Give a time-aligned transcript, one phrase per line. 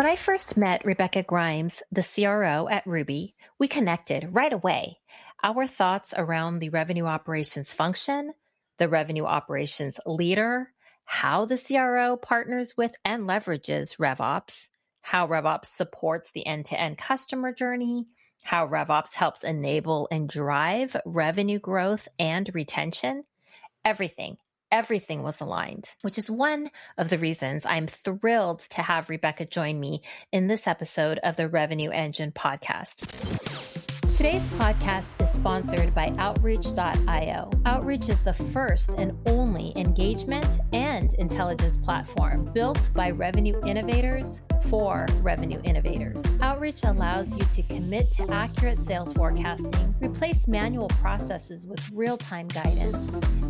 [0.00, 4.96] When I first met Rebecca Grimes, the CRO at Ruby, we connected right away.
[5.42, 8.32] Our thoughts around the revenue operations function,
[8.78, 10.72] the revenue operations leader,
[11.04, 14.68] how the CRO partners with and leverages RevOps,
[15.02, 18.06] how RevOps supports the end to end customer journey,
[18.42, 23.24] how RevOps helps enable and drive revenue growth and retention.
[23.84, 24.38] Everything
[24.70, 29.78] everything was aligned, which is one of the reasons I'm thrilled to have Rebecca join
[29.78, 33.69] me in this episode of the Revenue Engine podcast.
[34.20, 37.50] Today's podcast is sponsored by Outreach.io.
[37.64, 45.06] Outreach is the first and only engagement and intelligence platform built by revenue innovators for
[45.22, 46.22] revenue innovators.
[46.42, 52.48] Outreach allows you to commit to accurate sales forecasting, replace manual processes with real time
[52.48, 52.98] guidance,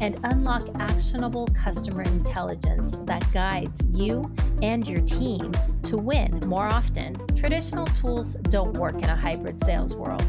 [0.00, 4.22] and unlock actionable customer intelligence that guides you
[4.62, 7.14] and your team to win more often.
[7.34, 10.24] Traditional tools don't work in a hybrid sales world.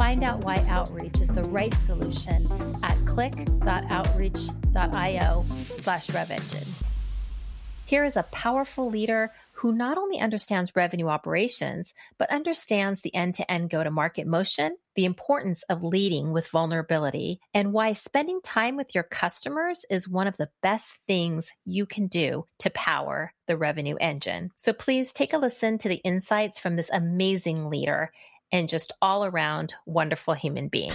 [0.00, 2.50] Find out why outreach is the right solution
[2.82, 6.86] at click.outreach.io slash revengine.
[7.84, 13.34] Here is a powerful leader who not only understands revenue operations, but understands the end
[13.34, 18.40] to end go to market motion, the importance of leading with vulnerability, and why spending
[18.40, 23.34] time with your customers is one of the best things you can do to power
[23.46, 24.50] the revenue engine.
[24.56, 28.12] So please take a listen to the insights from this amazing leader
[28.52, 30.92] and just all around wonderful human being.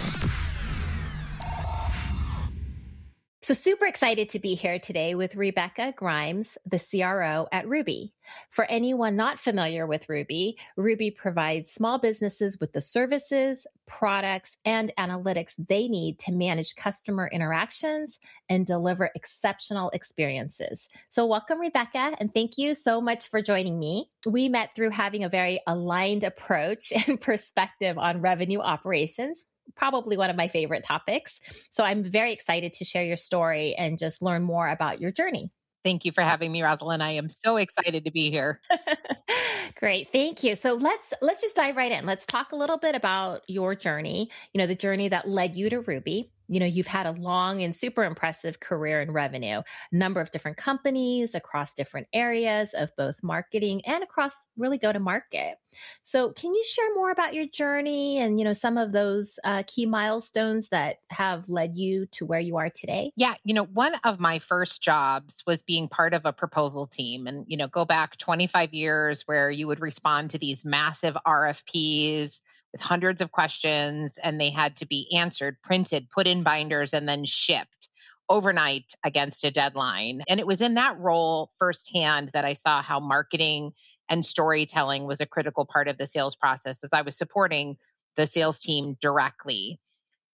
[3.46, 8.12] So, super excited to be here today with Rebecca Grimes, the CRO at Ruby.
[8.50, 14.92] For anyone not familiar with Ruby, Ruby provides small businesses with the services, products, and
[14.98, 18.18] analytics they need to manage customer interactions
[18.48, 20.88] and deliver exceptional experiences.
[21.10, 24.10] So, welcome, Rebecca, and thank you so much for joining me.
[24.26, 30.30] We met through having a very aligned approach and perspective on revenue operations probably one
[30.30, 31.40] of my favorite topics.
[31.70, 35.50] So I'm very excited to share your story and just learn more about your journey.
[35.84, 37.00] Thank you for having me, Rosalyn.
[37.00, 38.60] I am so excited to be here.
[39.78, 40.08] Great.
[40.10, 40.56] Thank you.
[40.56, 42.06] So let's let's just dive right in.
[42.06, 45.70] Let's talk a little bit about your journey, you know, the journey that led you
[45.70, 49.62] to Ruby you know you've had a long and super impressive career in revenue
[49.92, 55.00] number of different companies across different areas of both marketing and across really go to
[55.00, 55.56] market
[56.02, 59.62] so can you share more about your journey and you know some of those uh,
[59.66, 63.12] key milestones that have led you to where you are today?
[63.16, 67.26] Yeah you know one of my first jobs was being part of a proposal team
[67.26, 72.32] and you know go back 25 years where you would respond to these massive rfps
[72.76, 77.08] with hundreds of questions and they had to be answered, printed, put in binders, and
[77.08, 77.88] then shipped
[78.28, 80.20] overnight against a deadline.
[80.28, 83.72] And it was in that role firsthand that I saw how marketing
[84.10, 87.78] and storytelling was a critical part of the sales process as I was supporting
[88.18, 89.80] the sales team directly.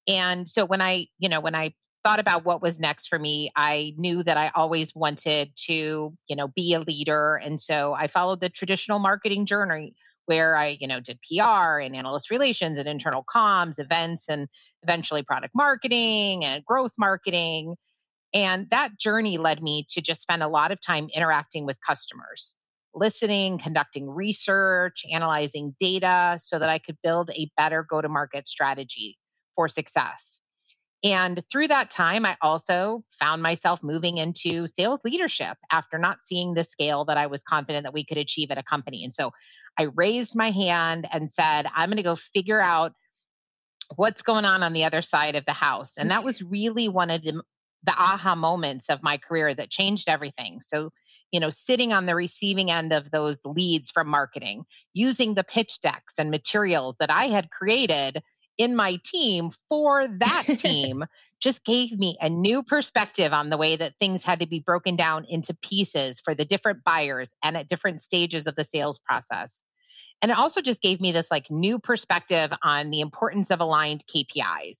[0.09, 3.53] And so when I, you know, when I thought about what was next for me,
[3.55, 7.37] I knew that I always wanted to, you know, be a leader.
[7.37, 9.95] And so I followed the traditional marketing journey
[10.27, 14.49] where I, you know, did PR and analyst relations and internal comms, events, and
[14.83, 17.77] eventually product marketing and growth marketing.
[18.35, 22.55] And that journey led me to just spend a lot of time interacting with customers,
[22.95, 28.49] listening, conducting research, analyzing data so that I could build a better go to market
[28.49, 29.19] strategy
[29.55, 30.19] for success.
[31.05, 36.55] And through that time, I also found myself moving into sales leadership after not seeing
[36.55, 39.05] the scale that I was confident that we could achieve at a company.
[39.05, 39.33] And so
[39.79, 42.93] I raised my hand and said, I'm going to go figure out
[43.97, 45.91] what's going on on the other side of the house.
[45.97, 47.43] And that was really one of the,
[47.85, 50.61] the aha moments of my career that changed everything.
[50.67, 50.91] So,
[51.31, 55.73] you know, sitting on the receiving end of those leads from marketing, using the pitch
[55.83, 58.23] decks and materials that I had created
[58.59, 61.05] in my team for that team
[61.43, 64.95] just gave me a new perspective on the way that things had to be broken
[64.95, 69.49] down into pieces for the different buyers and at different stages of the sales process.
[70.23, 74.05] And it also just gave me this like new perspective on the importance of aligned
[74.15, 74.77] KPIs.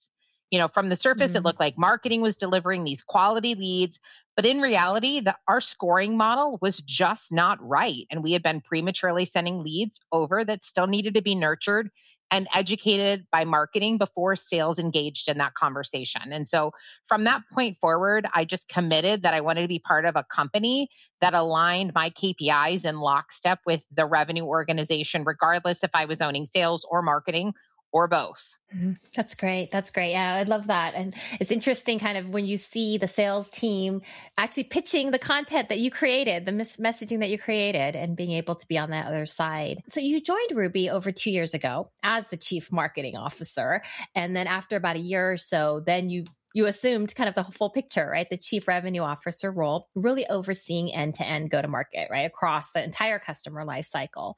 [0.51, 1.37] You know, from the surface, mm-hmm.
[1.37, 3.99] it looked like marketing was delivering these quality leads,
[4.37, 8.07] But in reality, the, our scoring model was just not right.
[8.11, 11.91] And we had been prematurely sending leads over that still needed to be nurtured
[12.33, 16.33] and educated by marketing before sales engaged in that conversation.
[16.33, 16.73] And so
[17.07, 20.25] from that point forward, I just committed that I wanted to be part of a
[20.35, 20.89] company
[21.21, 26.49] that aligned my KPIs in lockstep with the revenue organization, regardless if I was owning
[26.55, 27.53] sales or marketing
[27.93, 28.43] or both.
[28.75, 28.93] Mm-hmm.
[29.15, 29.71] That's great.
[29.71, 30.13] That's great.
[30.13, 30.95] Yeah, I love that.
[30.95, 34.01] And it's interesting kind of when you see the sales team
[34.39, 38.33] actually pitching the content that you created, the mis- messaging that you created, and being
[38.33, 39.83] able to be on that other side.
[39.89, 43.83] So you joined Ruby over two years ago as the chief marketing officer.
[44.15, 46.25] And then after about a year or so, then you
[46.55, 48.29] you assumed kind of the full picture, right?
[48.29, 52.27] The chief revenue officer role, really overseeing end to end go to market, right?
[52.27, 54.37] Across the entire customer life cycle.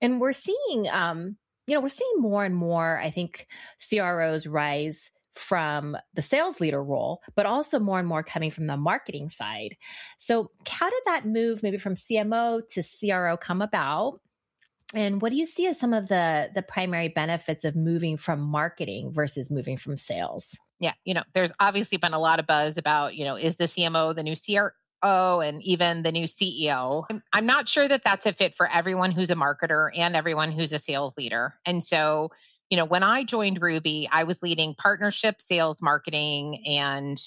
[0.00, 1.36] And we're seeing um,
[1.66, 3.46] you know, we're seeing more and more, I think,
[3.88, 8.76] CROs rise from the sales leader role, but also more and more coming from the
[8.76, 9.76] marketing side.
[10.18, 14.20] So, how did that move maybe from CMO to CRO come about?
[14.94, 18.40] And what do you see as some of the the primary benefits of moving from
[18.40, 20.54] marketing versus moving from sales?
[20.80, 23.68] Yeah, you know, there's obviously been a lot of buzz about, you know, is the
[23.68, 27.04] CMO the new CR, and even the new CEO.
[27.32, 30.72] I'm not sure that that's a fit for everyone who's a marketer and everyone who's
[30.72, 31.54] a sales leader.
[31.66, 32.30] And so,
[32.70, 37.20] you know, when I joined Ruby, I was leading partnership, sales, marketing, and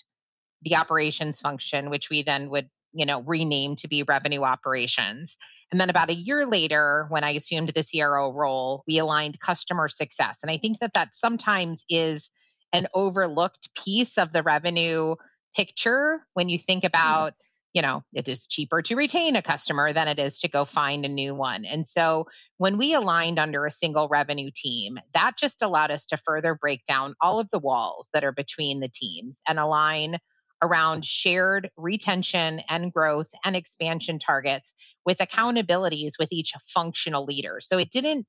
[0.63, 5.36] the operations function, which we then would, you know, rename to be revenue operations.
[5.72, 9.89] And then about a year later, when I assumed the CRO role, we aligned customer
[9.89, 10.38] success.
[10.42, 12.30] And I think that that sometimes is
[12.72, 15.16] an overlooked piece of the revenue
[15.56, 16.88] picture when you think hmm.
[16.88, 17.33] about
[17.75, 21.04] you know, it is cheaper to retain a customer than it is to go find
[21.04, 21.66] a new one.
[21.66, 22.25] And so
[22.57, 26.86] when we aligned under a single revenue team, that just allowed us to further break
[26.88, 30.19] down all of the walls that are between the teams and align
[30.62, 34.66] around shared retention and growth and expansion targets
[35.06, 37.60] with accountabilities with each functional leader.
[37.60, 38.25] So it didn't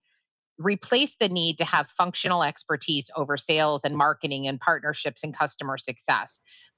[0.59, 5.79] replace the need to have functional expertise over sales and marketing and partnerships and customer
[5.79, 6.31] success.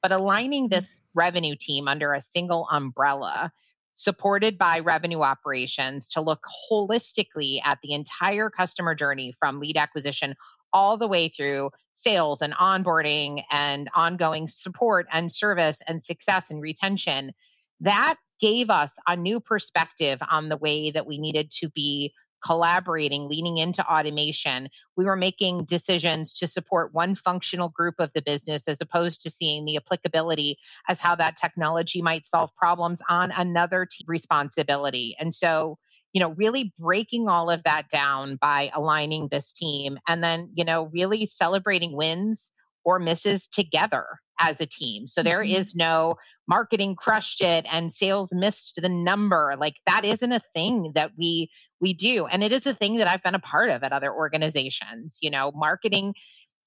[0.03, 0.81] But aligning mm-hmm.
[0.81, 0.87] this
[1.19, 3.53] revenue team under a single umbrella
[3.97, 10.37] supported by revenue operations to look holistically at the entire customer journey from lead acquisition
[10.73, 11.69] all the way through
[12.05, 17.33] sales and onboarding and ongoing support and service and success and retention.
[17.81, 22.13] That gave us a new perspective on the way that we needed to be
[22.45, 28.23] collaborating, leaning into automation, we were making decisions to support one functional group of the
[28.23, 30.59] business as opposed to seeing the applicability
[30.89, 35.17] as how that technology might solve problems on another t- responsibility.
[35.19, 35.79] And so,
[36.13, 40.65] you know, really breaking all of that down by aligning this team and then, you
[40.65, 42.39] know, really celebrating wins
[42.85, 44.07] or misses together
[44.41, 45.07] as a team.
[45.07, 45.63] So there mm-hmm.
[45.63, 49.55] is no marketing crushed it and sales missed the number.
[49.59, 52.27] Like that isn't a thing that we we do.
[52.27, 55.17] And it is a thing that I've been a part of at other organizations.
[55.21, 56.15] You know, marketing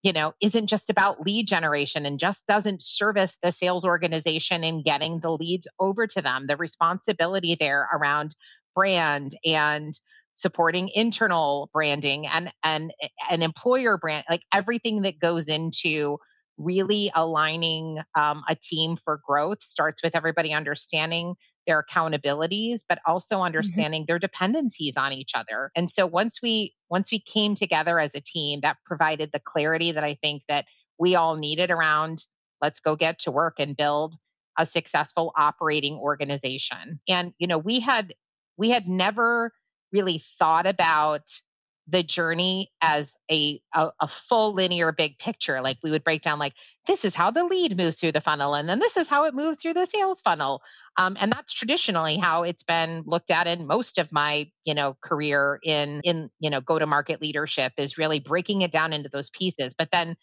[0.03, 4.83] you know isn't just about lead generation and just doesn't service the sales organization in
[4.83, 8.35] getting the leads over to them the responsibility there around
[8.75, 9.99] brand and
[10.35, 12.91] supporting internal branding and and
[13.29, 16.17] an employer brand like everything that goes into
[16.57, 21.35] really aligning um, a team for growth starts with everybody understanding
[21.67, 23.43] their accountabilities but also mm-hmm.
[23.43, 24.07] understanding mm-hmm.
[24.07, 28.21] their dependencies on each other and so once we once we came together as a
[28.21, 30.65] team that provided the clarity that i think that
[30.97, 32.23] we all needed around
[32.61, 34.15] let's go get to work and build
[34.57, 38.13] a successful operating organization and you know we had
[38.57, 39.51] we had never
[39.91, 41.23] really thought about
[41.91, 45.61] the journey as a, a, a full linear big picture.
[45.61, 46.53] Like we would break down like
[46.87, 49.33] this is how the lead moves through the funnel, and then this is how it
[49.33, 50.61] moves through the sales funnel.
[50.97, 54.97] Um, and that's traditionally how it's been looked at in most of my you know
[55.03, 59.09] career in in you know go to market leadership is really breaking it down into
[59.11, 60.15] those pieces, but then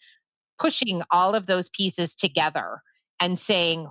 [0.59, 2.81] pushing all of those pieces together
[3.21, 3.87] and saying,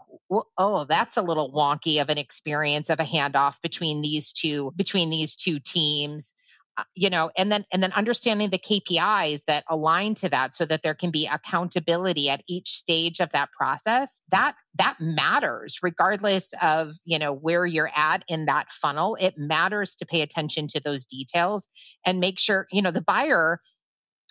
[0.58, 5.10] "Oh, that's a little wonky of an experience of a handoff between these two between
[5.10, 6.24] these two teams."
[6.78, 10.64] Uh, you know and then and then understanding the kpis that align to that so
[10.64, 16.44] that there can be accountability at each stage of that process that that matters regardless
[16.62, 19.16] of you know where you're at in that funnel.
[19.20, 21.62] It matters to pay attention to those details
[22.06, 23.60] and make sure you know the buyer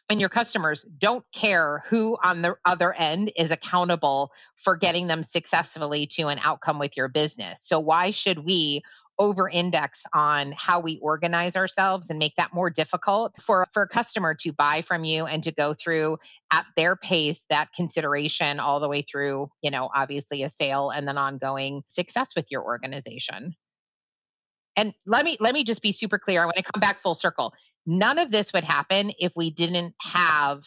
[0.10, 4.32] and your customers don't care who on the other end is accountable
[4.64, 7.58] for getting them successfully to an outcome with your business.
[7.64, 8.84] So why should we
[9.20, 13.88] over index on how we organize ourselves and make that more difficult for, for a
[13.88, 16.18] customer to buy from you and to go through
[16.52, 21.08] at their pace that consideration all the way through, you know, obviously a sale and
[21.08, 23.56] then ongoing success with your organization.
[24.76, 26.44] And let me let me just be super clear.
[26.44, 27.52] I want to come back full circle.
[27.88, 30.62] None of this would happen if we didn't have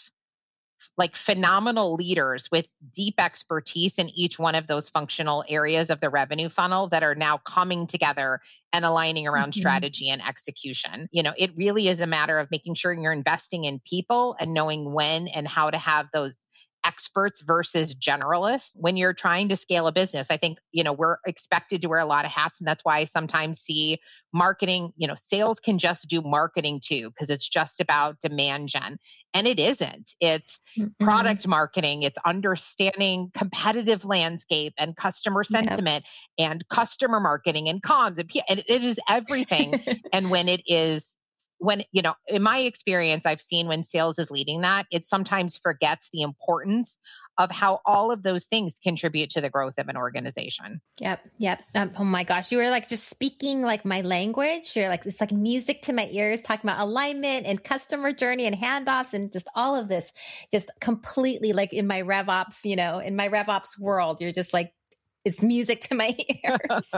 [0.96, 6.10] like phenomenal leaders with deep expertise in each one of those functional areas of the
[6.10, 8.40] revenue funnel that are now coming together
[8.72, 9.60] and aligning around mm-hmm.
[9.60, 11.08] strategy and execution.
[11.12, 14.54] You know, it really is a matter of making sure you're investing in people and
[14.54, 16.32] knowing when and how to have those
[16.84, 21.16] experts versus generalists when you're trying to scale a business i think you know we're
[21.26, 23.99] expected to wear a lot of hats and that's why i sometimes see
[24.32, 28.99] marketing you know sales can just do marketing too because it's just about demand gen
[29.34, 30.44] and it isn't it's
[30.78, 31.04] mm-hmm.
[31.04, 36.04] product marketing it's understanding competitive landscape and customer sentiment
[36.38, 36.50] yep.
[36.50, 39.75] and customer marketing and comms and, and it is everything
[40.12, 41.02] and when it is
[41.61, 45.59] when you know in my experience i've seen when sales is leading that it sometimes
[45.62, 46.90] forgets the importance
[47.40, 50.79] of how all of those things contribute to the growth of an organization.
[51.00, 51.26] Yep.
[51.38, 51.62] Yep.
[51.75, 52.52] Um, oh my gosh.
[52.52, 54.76] You were like just speaking like my language.
[54.76, 58.55] You're like, it's like music to my ears, talking about alignment and customer journey and
[58.55, 60.12] handoffs and just all of this,
[60.52, 64.75] just completely like in my RevOps, you know, in my RevOps world, you're just like
[65.25, 66.91] it's music to my ears.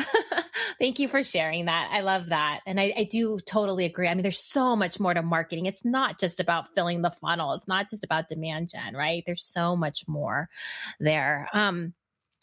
[0.78, 1.90] Thank you for sharing that.
[1.92, 2.60] I love that.
[2.66, 4.08] And I, I, do totally agree.
[4.08, 5.66] I mean, there's so much more to marketing.
[5.66, 7.52] It's not just about filling the funnel.
[7.54, 9.22] It's not just about demand gen, right?
[9.26, 10.48] There's so much more
[11.00, 11.48] there.
[11.52, 11.92] Um,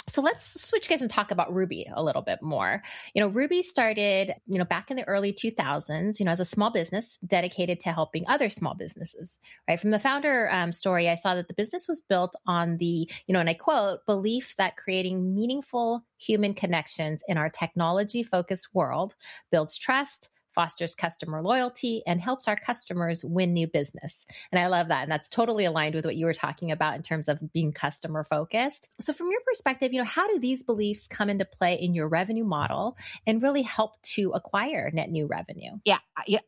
[0.10, 2.82] so let's switch gears and talk about Ruby a little bit more.
[3.14, 6.46] You know, Ruby started, you know, back in the early 2000s, you know, as a
[6.46, 9.38] small business dedicated to helping other small businesses,
[9.68, 9.80] right?
[9.80, 13.34] From the founder um, story, I saw that the business was built on the, you
[13.34, 19.14] know, and I quote, belief that creating meaningful human connections in our technology focused world
[19.52, 24.26] builds trust, fosters customer loyalty, and helps our customers win new business.
[24.52, 25.04] And I love that.
[25.04, 28.24] And that's totally aligned with what you were talking about in terms of being customer
[28.24, 28.90] focused.
[29.00, 32.08] So, from your perspective, you know, how do these beliefs come into play in your
[32.08, 32.98] revenue model
[33.28, 35.74] and really help to acquire net new revenue?
[35.86, 36.00] Yeah,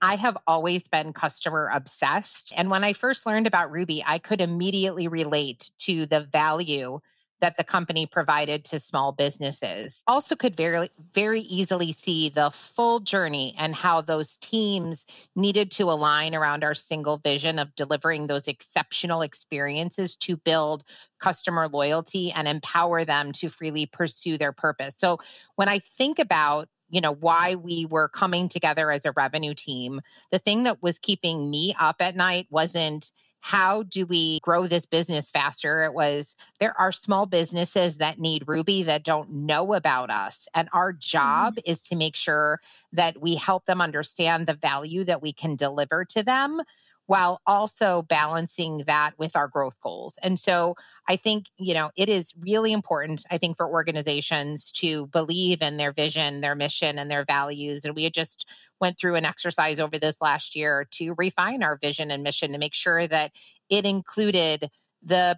[0.01, 2.51] I have always been customer obsessed.
[2.57, 6.99] And when I first learned about Ruby, I could immediately relate to the value
[7.41, 9.93] that the company provided to small businesses.
[10.07, 14.99] Also, could very, very easily see the full journey and how those teams
[15.35, 20.83] needed to align around our single vision of delivering those exceptional experiences to build
[21.21, 24.93] customer loyalty and empower them to freely pursue their purpose.
[24.97, 25.17] So,
[25.55, 30.01] when I think about you know why we were coming together as a revenue team
[30.31, 33.05] the thing that was keeping me up at night wasn't
[33.41, 35.83] how do we grow this business faster?
[35.83, 36.25] It was
[36.59, 40.33] there are small businesses that need Ruby that don't know about us.
[40.53, 41.71] And our job mm-hmm.
[41.71, 42.59] is to make sure
[42.93, 46.61] that we help them understand the value that we can deliver to them
[47.09, 50.13] while also balancing that with our growth goals.
[50.21, 50.75] And so
[51.07, 55.77] I think, you know, it is really important, I think, for organizations to believe in
[55.77, 57.81] their vision, their mission, and their values.
[57.83, 58.45] And we just
[58.79, 62.59] went through an exercise over this last year to refine our vision and mission to
[62.59, 63.31] make sure that
[63.71, 64.69] it included
[65.03, 65.35] the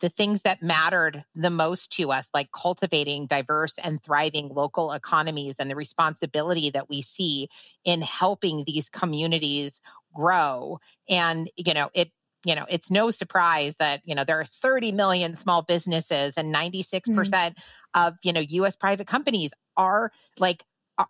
[0.00, 5.56] the things that mattered the most to us, like cultivating diverse and thriving local economies
[5.58, 7.48] and the responsibility that we see
[7.84, 9.72] in helping these communities
[10.18, 10.78] grow.
[11.08, 12.10] And, you know, it
[12.44, 16.54] you know, it's no surprise that, you know, there are 30 million small businesses and
[16.54, 17.50] 96% mm-hmm.
[17.94, 20.62] of, you know, US private companies are like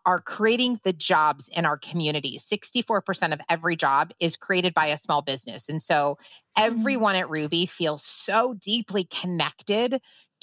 [0.05, 2.43] are creating the jobs in our community.
[2.53, 5.63] 64% of every job is created by a small business.
[5.69, 6.19] And so
[6.59, 6.65] mm-hmm.
[6.81, 10.01] everyone at Ruby feels so deeply connected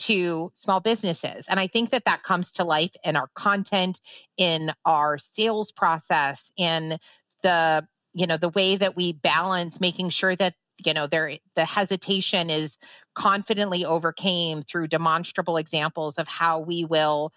[0.08, 1.46] to small businesses.
[1.48, 4.00] And I think that that comes to life in our content,
[4.38, 6.98] in our sales process, in
[7.44, 11.66] the you know the way that we balance making sure that you know there the
[11.66, 12.72] hesitation is
[13.16, 17.32] confidently overcame through demonstrable examples of how we will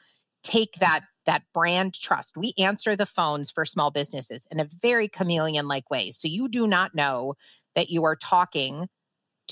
[0.45, 2.31] take that that brand trust.
[2.37, 6.13] We answer the phones for small businesses in a very chameleon like way.
[6.13, 7.35] So you do not know
[7.75, 8.89] that you are talking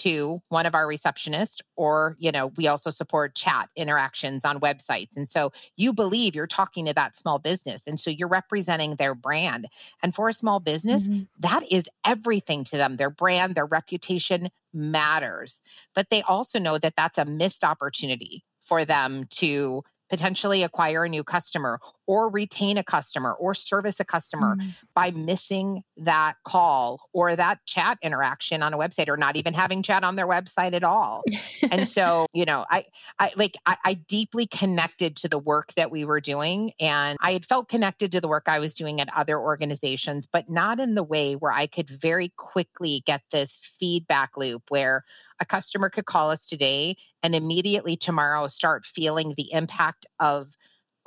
[0.03, 5.11] to one of our receptionists or you know we also support chat interactions on websites.
[5.17, 9.15] And so you believe you're talking to that small business and so you're representing their
[9.15, 9.67] brand.
[10.03, 11.23] And for a small business mm-hmm.
[11.41, 12.97] that is everything to them.
[12.97, 15.55] Their brand their reputation matters.
[15.95, 21.09] But they also know that that's a missed opportunity for them to potentially acquire a
[21.09, 24.75] new customer or retain a customer or service a customer mm.
[24.95, 29.83] by missing that call or that chat interaction on a website or not even having
[29.83, 31.23] chat on their website at all.
[31.71, 32.85] and so, you know, I,
[33.19, 37.33] I like, I, I deeply connected to the work that we were doing and I
[37.33, 40.95] had felt connected to the work I was doing at other organizations, but not in
[40.95, 45.05] the way where I could very quickly get this feedback loop where
[45.41, 50.49] a customer could call us today and immediately tomorrow start feeling the impact of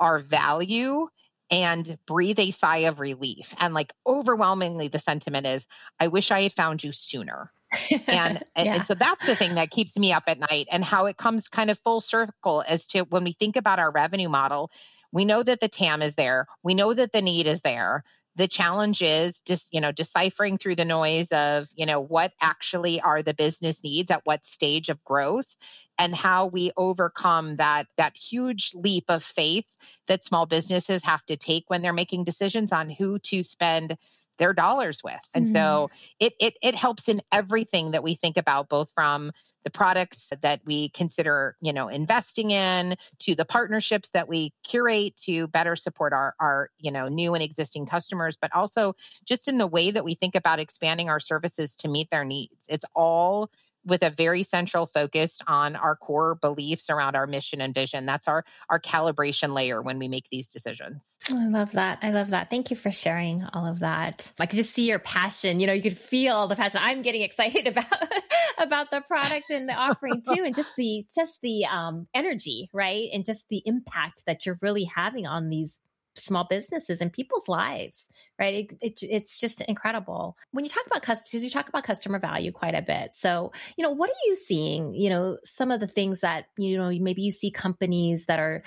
[0.00, 1.08] our value
[1.50, 3.46] and breathe a sigh of relief.
[3.58, 5.62] And like overwhelmingly, the sentiment is,
[5.98, 7.50] I wish I had found you sooner.
[7.90, 8.74] And, yeah.
[8.76, 11.44] and, so that's the thing that keeps me up at night and how it comes
[11.48, 14.70] kind of full circle as to when we think about our revenue model,
[15.12, 18.04] we know that the TAM is there, we know that the need is there.
[18.36, 23.00] The challenge is just, you know, deciphering through the noise of, you know, what actually
[23.00, 25.46] are the business needs at what stage of growth
[26.00, 29.66] and how we overcome that that huge leap of faith
[30.08, 33.96] that small businesses have to take when they're making decisions on who to spend
[34.38, 35.20] their dollars with.
[35.34, 35.52] And mm.
[35.52, 39.30] so it, it it helps in everything that we think about, both from
[39.62, 45.12] the products that we consider, you know, investing in to the partnerships that we curate
[45.26, 48.96] to better support our, our, you know, new and existing customers, but also
[49.28, 52.54] just in the way that we think about expanding our services to meet their needs.
[52.68, 53.50] It's all
[53.84, 58.06] with a very central focus on our core beliefs around our mission and vision.
[58.06, 61.00] That's our our calibration layer when we make these decisions.
[61.28, 61.98] I love that.
[62.02, 62.50] I love that.
[62.50, 64.32] Thank you for sharing all of that.
[64.40, 65.60] I could just see your passion.
[65.60, 66.80] You know, you could feel the passion.
[66.82, 67.86] I'm getting excited about
[68.58, 73.08] about the product and the offering too, and just the just the um, energy, right,
[73.12, 75.80] and just the impact that you're really having on these
[76.16, 78.54] small businesses and people's lives, right?
[78.54, 80.36] It, it, it's just incredible.
[80.52, 83.14] When you talk about customers, you talk about customer value quite a bit.
[83.14, 84.94] So, you know, what are you seeing?
[84.94, 88.62] You know, some of the things that, you know, maybe you see companies that are,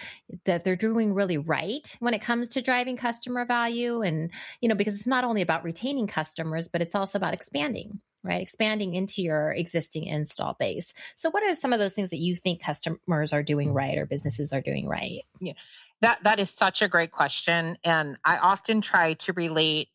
[0.46, 4.02] that they're doing really right when it comes to driving customer value.
[4.02, 4.32] And,
[4.62, 8.42] you know, because it's not only about retaining customers, but it's also about expanding right?
[8.42, 10.94] Expanding into your existing install base.
[11.16, 13.76] So, what are some of those things that you think customers are doing mm.
[13.76, 15.24] right or businesses are doing right?
[15.40, 15.54] Yeah.
[16.04, 19.88] That that is such a great question, and I often try to relate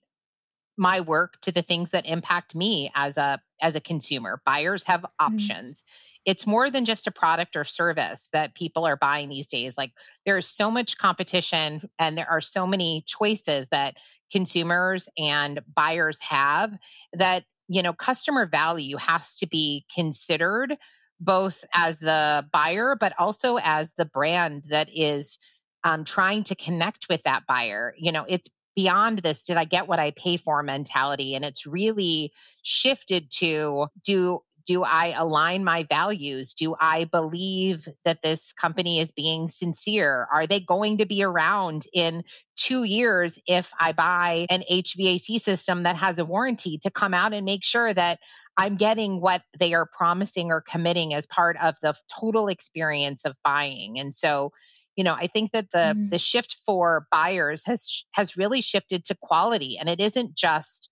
[0.79, 4.41] my work to the things that impact me as a as a consumer.
[4.47, 5.27] Buyers have mm-hmm.
[5.27, 5.75] options.
[5.75, 6.31] Mm-hmm.
[6.31, 9.75] It's more than just a product or service that people are buying these days.
[9.77, 9.93] Like
[10.25, 13.95] there is so much competition and there are so many choices that
[14.33, 16.71] consumers and buyers have
[17.13, 20.75] that you know customer value has to be considered
[21.21, 25.39] both as the buyer but also as the brand that is
[25.85, 27.95] um, trying to connect with that buyer.
[27.99, 31.35] You know, it's beyond this did I get what I pay for mentality.
[31.35, 36.55] And it's really shifted to do do I align my values?
[36.57, 40.29] Do I believe that this company is being sincere?
[40.31, 42.23] Are they going to be around in
[42.69, 47.33] two years if I buy an HVAC system that has a warranty to come out
[47.33, 48.19] and make sure that
[48.59, 53.37] I'm getting what they are promising or committing as part of the total experience of
[53.43, 53.99] buying?
[53.99, 54.53] And so,
[54.99, 56.11] you know i think that the mm.
[56.11, 57.81] the shift for buyers has
[58.13, 60.91] has really shifted to quality and it isn't just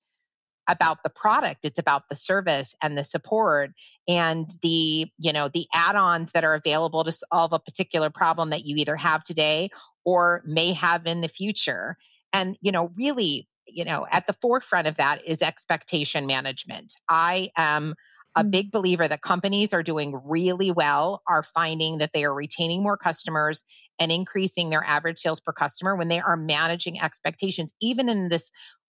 [0.69, 3.71] about the product it's about the service and the support
[4.09, 8.65] and the you know the add-ons that are available to solve a particular problem that
[8.65, 9.69] you either have today
[10.05, 11.97] or may have in the future
[12.33, 17.51] and you know really you know at the forefront of that is expectation management i
[17.57, 17.95] am
[18.37, 18.51] a mm.
[18.51, 22.97] big believer that companies are doing really well are finding that they are retaining more
[22.97, 23.61] customers
[23.99, 28.43] and increasing their average sales per customer when they are managing expectations, even in this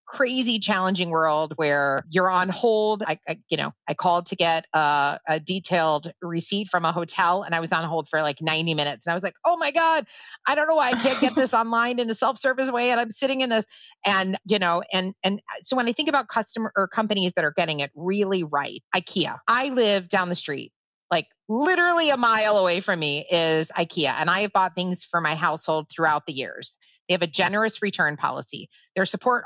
[0.08, 3.04] crazy challenging world where you're on hold.
[3.06, 7.44] I, I you know i called to get a, a, detailed receipt from a hotel
[7.44, 9.72] and i was on hold for like 90 minutes and i was like oh my
[9.72, 10.06] god
[10.48, 13.12] i don't know why i can't get this online in a self-service way and i'm
[13.12, 13.66] sitting in this
[14.06, 17.44] and you know and and uh, so when i think about customer or companies that
[17.44, 19.38] are getting it really right ikea.
[19.48, 20.72] I live down the street
[21.12, 25.22] like literally a mile away from me is IKEA, and I have bought things for
[25.22, 26.72] my household throughout the years.
[27.08, 28.70] They have a generous return policy.
[28.96, 29.46] Their support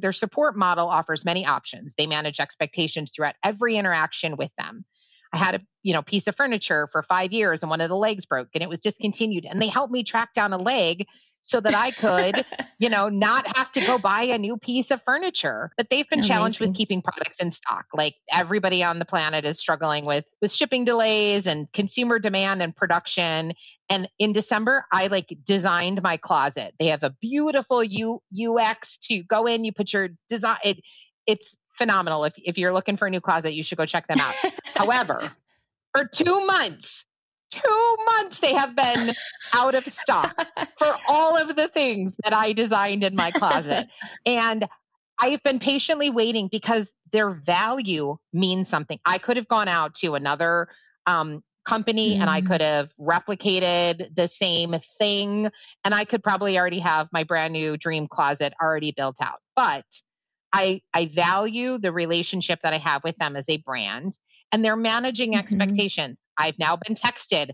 [0.00, 1.92] their support model offers many options.
[1.98, 4.84] They manage expectations throughout every interaction with them.
[5.32, 7.96] I had a you know piece of furniture for 5 years and one of the
[7.96, 11.06] legs broke and it was discontinued and they helped me track down a leg
[11.46, 12.44] so that I could,
[12.78, 15.70] you know, not have to go buy a new piece of furniture.
[15.76, 16.28] But they've been Amazing.
[16.34, 17.86] challenged with keeping products in stock.
[17.92, 22.74] Like everybody on the planet is struggling with with shipping delays and consumer demand and
[22.74, 23.52] production.
[23.90, 26.74] And in December, I like designed my closet.
[26.78, 29.64] They have a beautiful U, UX to go in.
[29.64, 30.58] You put your design.
[30.64, 30.78] It,
[31.26, 32.24] it's phenomenal.
[32.24, 34.34] If if you're looking for a new closet, you should go check them out.
[34.74, 35.32] However,
[35.92, 36.88] for two months,
[37.62, 39.14] two months they have been
[39.52, 40.34] out of stock
[40.78, 43.86] for all of the things that I designed in my closet.
[44.26, 44.66] And
[45.20, 48.98] I've been patiently waiting because their value means something.
[49.04, 50.68] I could have gone out to another
[51.06, 52.20] um, company mm.
[52.20, 52.46] and I mm.
[52.46, 55.48] could have replicated the same thing
[55.84, 59.38] and I could probably already have my brand new dream closet already built out.
[59.56, 59.84] But
[60.52, 64.16] I I value the relationship that I have with them as a brand
[64.52, 65.40] and they're managing mm-hmm.
[65.40, 66.16] expectations.
[66.38, 67.50] I've now been texted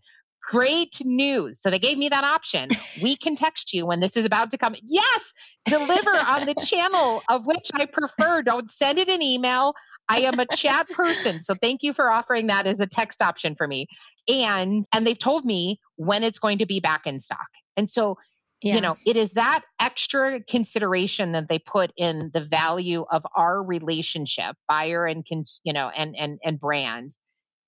[0.50, 1.56] great news.
[1.62, 2.68] So they gave me that option.
[3.02, 4.74] We can text you when this is about to come.
[4.82, 5.20] Yes,
[5.66, 8.42] deliver on the channel of which I prefer.
[8.42, 9.74] Don't send it an email.
[10.08, 11.42] I am a chat person.
[11.44, 13.86] So thank you for offering that as a text option for me.
[14.28, 17.46] And and they've told me when it's going to be back in stock.
[17.76, 18.18] And so
[18.60, 18.74] yeah.
[18.74, 23.62] you know, it is that extra consideration that they put in the value of our
[23.62, 27.14] relationship, buyer and cons, you know, and and and brand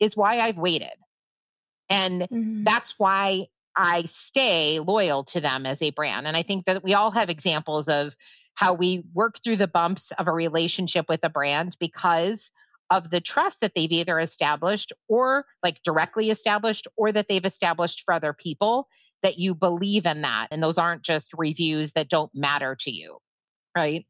[0.02, 0.92] is why I've waited.
[1.88, 2.64] And mm-hmm.
[2.64, 6.26] that's why I stay loyal to them as a brand.
[6.26, 8.12] And I think that we all have examples of
[8.54, 12.40] how we work through the bumps of a relationship with a brand because
[12.90, 18.02] of the trust that they've either established or like directly established or that they've established
[18.04, 18.88] for other people
[19.22, 20.48] that you believe in that.
[20.50, 23.18] And those aren't just reviews that don't matter to you.
[23.74, 24.04] Right.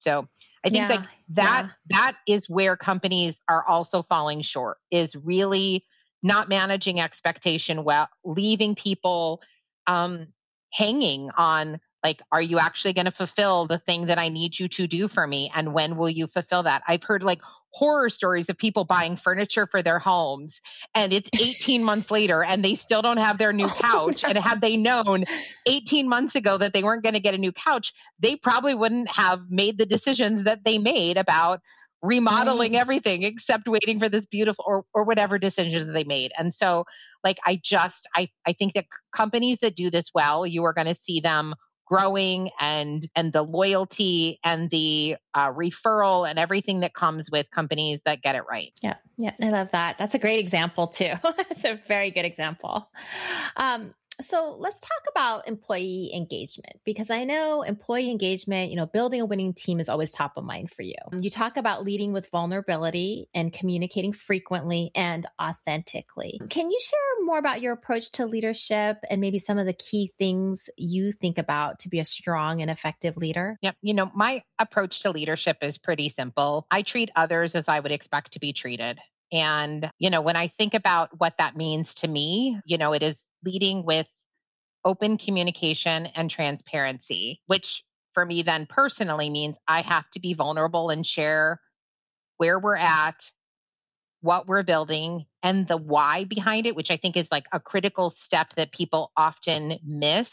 [0.00, 0.26] So
[0.64, 1.70] I think yeah, like that yeah.
[1.90, 5.84] that is where companies are also falling short is really
[6.22, 9.40] not managing expectation well, leaving people
[9.86, 10.28] um,
[10.72, 14.68] hanging on like are you actually going to fulfill the thing that i need you
[14.68, 17.40] to do for me and when will you fulfill that i've heard like
[17.78, 20.52] horror stories of people buying furniture for their homes
[20.94, 24.28] and it's 18 months later and they still don't have their new oh, couch oh,
[24.28, 24.30] no.
[24.30, 25.24] and had they known
[25.66, 29.08] 18 months ago that they weren't going to get a new couch they probably wouldn't
[29.08, 31.60] have made the decisions that they made about
[32.02, 32.80] remodeling right.
[32.80, 36.30] everything except waiting for this beautiful or or whatever decisions they made.
[36.38, 36.84] And so
[37.24, 40.86] like I just I I think that companies that do this well, you are going
[40.86, 41.54] to see them
[41.88, 48.00] growing and and the loyalty and the uh, referral and everything that comes with companies
[48.04, 48.72] that get it right.
[48.82, 49.98] Yeah yeah i love that.
[49.98, 51.14] That's a great example too.
[51.50, 52.88] It's a very good example.
[53.56, 59.20] Um, so let's talk about employee engagement because I know employee engagement, you know, building
[59.20, 60.96] a winning team is always top of mind for you.
[61.20, 66.40] You talk about leading with vulnerability and communicating frequently and authentically.
[66.48, 70.10] Can you share more about your approach to leadership and maybe some of the key
[70.18, 73.58] things you think about to be a strong and effective leader?
[73.62, 73.76] Yep.
[73.82, 76.66] You know, my approach to leadership is pretty simple.
[76.70, 78.98] I treat others as I would expect to be treated.
[79.30, 83.02] And, you know, when I think about what that means to me, you know, it
[83.02, 84.06] is leading with
[84.84, 87.66] open communication and transparency, which
[88.14, 91.60] for me then personally means I have to be vulnerable and share
[92.38, 93.16] where we're at,
[94.20, 98.14] what we're building, and the why behind it, which I think is like a critical
[98.24, 100.28] step that people often miss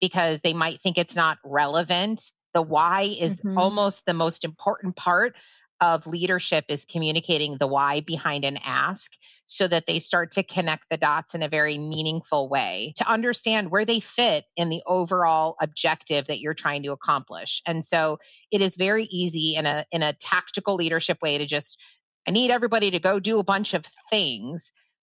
[0.00, 2.22] because they might think it's not relevant.
[2.54, 3.58] The why is mm-hmm.
[3.58, 5.34] almost the most important part
[5.80, 9.04] of leadership is communicating the why behind an ask
[9.46, 13.70] so that they start to connect the dots in a very meaningful way to understand
[13.70, 17.62] where they fit in the overall objective that you're trying to accomplish.
[17.64, 18.18] And so
[18.50, 21.76] it is very easy in a in a tactical leadership way to just
[22.26, 24.60] I need everybody to go do a bunch of things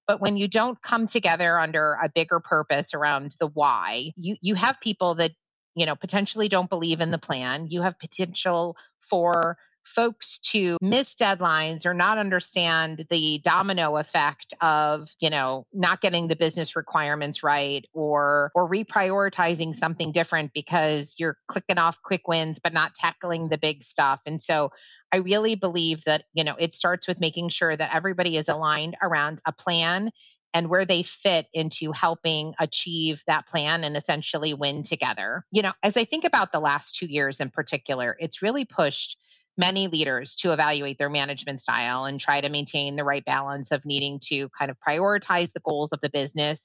[0.07, 4.55] but when you don't come together under a bigger purpose around the why you you
[4.55, 5.31] have people that
[5.75, 8.75] you know potentially don't believe in the plan you have potential
[9.09, 9.57] for
[9.95, 16.27] folks to miss deadlines or not understand the domino effect of, you know, not getting
[16.27, 22.57] the business requirements right or or reprioritizing something different because you're clicking off quick wins
[22.63, 24.19] but not tackling the big stuff.
[24.25, 24.69] And so
[25.13, 28.97] I really believe that, you know, it starts with making sure that everybody is aligned
[28.99, 30.09] around a plan
[30.55, 35.45] and where they fit into helping achieve that plan and essentially win together.
[35.51, 39.15] You know, as I think about the last two years in particular, it's really pushed
[39.55, 43.85] many leaders to evaluate their management style and try to maintain the right balance of
[43.85, 46.59] needing to kind of prioritize the goals of the business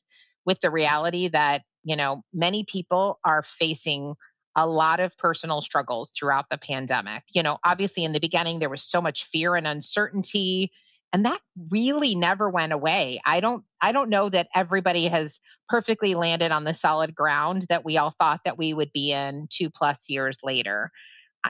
[0.47, 4.15] with the reality that, you know, many people are facing
[4.57, 7.23] a lot of personal struggles throughout the pandemic.
[7.33, 10.73] You know, obviously in the beginning there was so much fear and uncertainty
[11.13, 13.21] and that really never went away.
[13.25, 15.33] I don't I don't know that everybody has
[15.69, 19.49] perfectly landed on the solid ground that we all thought that we would be in
[19.59, 20.91] 2 plus years later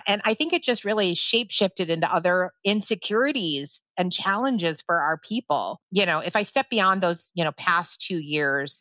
[0.07, 5.19] and I think it just really shape shifted into other insecurities and challenges for our
[5.19, 5.81] people.
[5.91, 8.81] You know, if I step beyond those, you know, past two years,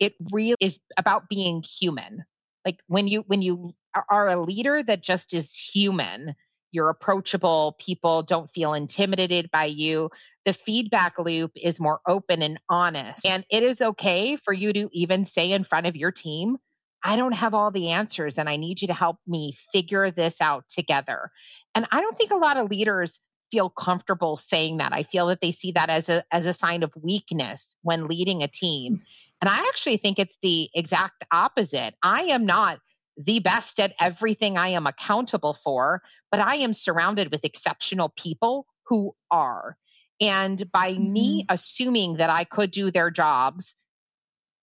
[0.00, 2.24] it really is about being human.
[2.64, 3.74] Like when you when you
[4.10, 6.34] are a leader that just is human
[6.70, 10.10] you're approachable, people don't feel intimidated by you.
[10.44, 13.20] The feedback loop is more open and honest.
[13.24, 16.58] And it is okay for you to even say in front of your team,
[17.02, 20.34] I don't have all the answers and I need you to help me figure this
[20.40, 21.30] out together.
[21.74, 23.12] And I don't think a lot of leaders
[23.50, 24.92] feel comfortable saying that.
[24.92, 28.42] I feel that they see that as a as a sign of weakness when leading
[28.42, 29.02] a team.
[29.40, 31.94] And I actually think it's the exact opposite.
[32.02, 32.78] I am not
[33.16, 38.66] the best at everything I am accountable for, but I am surrounded with exceptional people
[38.86, 39.76] who are.
[40.20, 41.12] And by mm-hmm.
[41.12, 43.74] me assuming that I could do their jobs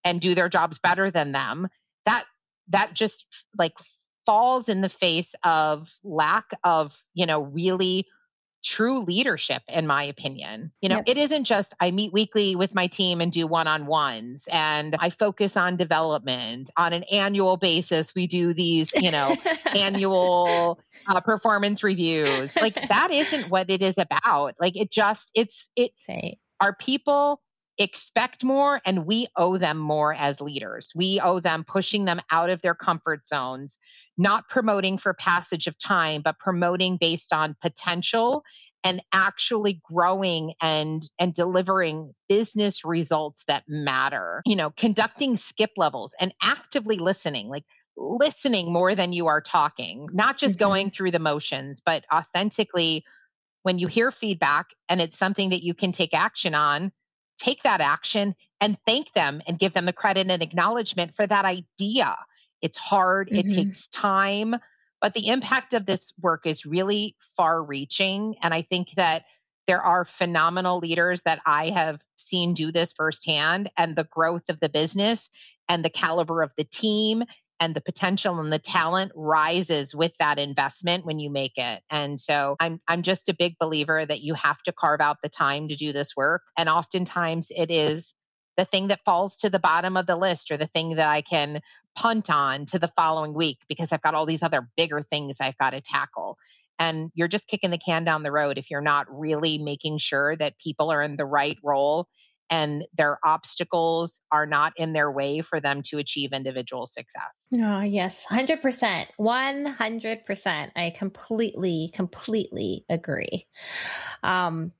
[0.03, 1.67] and do their jobs better than them,
[2.05, 2.25] that
[2.69, 3.25] that just
[3.57, 3.73] like
[4.25, 8.05] falls in the face of lack of, you know, really
[8.65, 10.71] true leadership, in my opinion.
[10.81, 11.05] You know, yep.
[11.07, 14.95] it isn't just I meet weekly with my team and do one on ones and
[14.99, 18.07] I focus on development on an annual basis.
[18.15, 22.51] We do these, you know, annual uh, performance reviews.
[22.55, 24.55] Like that isn't what it is about.
[24.59, 26.37] Like it just, it's, it's, right.
[26.59, 27.41] our people
[27.77, 30.89] expect more and we owe them more as leaders.
[30.95, 33.77] We owe them pushing them out of their comfort zones
[34.17, 38.43] not promoting for passage of time, but promoting based on potential
[38.85, 46.11] and actually growing and and delivering business results that matter you know conducting skip levels
[46.21, 47.65] and actively listening like
[47.97, 50.63] listening more than you are talking not just mm-hmm.
[50.63, 53.03] going through the motions but authentically
[53.63, 56.91] when you hear feedback and it's something that you can take action on
[57.43, 61.43] take that action and thank them and give them the credit and acknowledgement for that
[61.43, 62.15] idea
[62.65, 63.49] it's hard, mm-hmm.
[63.49, 64.55] it takes time,
[65.01, 68.35] but the impact of this work is really far reaching.
[68.41, 69.23] And I think that
[69.67, 74.59] there are phenomenal leaders that I have seen do this firsthand, and the growth of
[74.59, 75.19] the business
[75.69, 77.23] and the caliber of the team
[77.59, 81.81] and the potential and the talent rises with that investment when you make it.
[81.89, 85.29] And so I'm I'm just a big believer that you have to carve out the
[85.29, 86.41] time to do this work.
[86.57, 88.05] And oftentimes it is
[88.57, 91.21] the thing that falls to the bottom of the list or the thing that I
[91.21, 91.61] can
[91.95, 95.57] punt on to the following week because I've got all these other bigger things I've
[95.57, 96.37] got to tackle.
[96.77, 100.35] And you're just kicking the can down the road if you're not really making sure
[100.37, 102.07] that people are in the right role
[102.49, 107.31] and their obstacles are not in their way for them to achieve individual success.
[107.57, 109.07] Oh, yes, 100%.
[109.19, 110.71] 100%.
[110.75, 113.47] I completely, completely agree.
[114.21, 114.71] Um,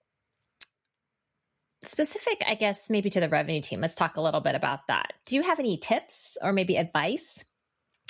[1.87, 5.13] specific, I guess, maybe to the revenue team, let's talk a little bit about that.
[5.25, 7.43] Do you have any tips or maybe advice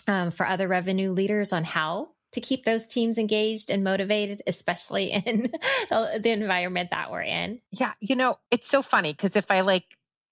[0.07, 5.11] um, for other revenue leaders on how to keep those teams engaged and motivated, especially
[5.25, 5.51] in
[5.89, 7.61] the environment that we're in?
[7.71, 9.85] Yeah, you know, it's so funny because if I like,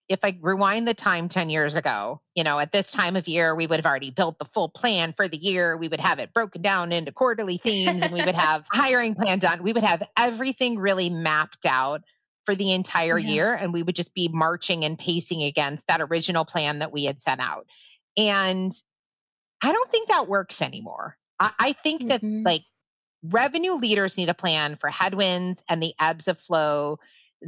[0.10, 3.56] if I rewind the time 10 years ago, you know, at this time of year,
[3.56, 5.78] we would have already built the full plan for the year.
[5.78, 9.40] We would have it broken down into quarterly themes and we would have hiring plan
[9.40, 9.64] done.
[9.64, 12.02] We would have everything really mapped out
[12.46, 13.30] for the entire yeah.
[13.30, 17.06] year and we would just be marching and pacing against that original plan that we
[17.06, 17.66] had set out
[18.18, 18.74] and
[19.62, 22.44] i don't think that works anymore i, I think mm-hmm.
[22.44, 22.64] that like
[23.24, 27.00] revenue leaders need a plan for headwinds and the ebbs of flow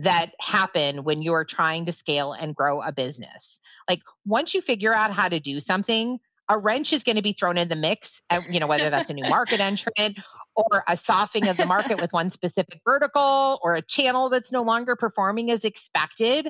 [0.04, 3.58] that happen when you're trying to scale and grow a business
[3.90, 7.34] like once you figure out how to do something a wrench is going to be
[7.34, 10.18] thrown in the mix and, you know whether that's a new market entrant
[10.56, 14.64] or a softening of the market with one specific vertical or a channel that's no
[14.64, 16.50] longer performing as expected.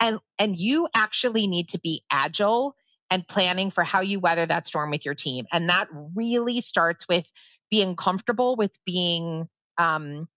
[0.00, 2.76] And and you actually need to be agile
[3.10, 5.46] and planning for how you weather that storm with your team.
[5.52, 7.24] And that really starts with
[7.70, 10.28] being comfortable with being um,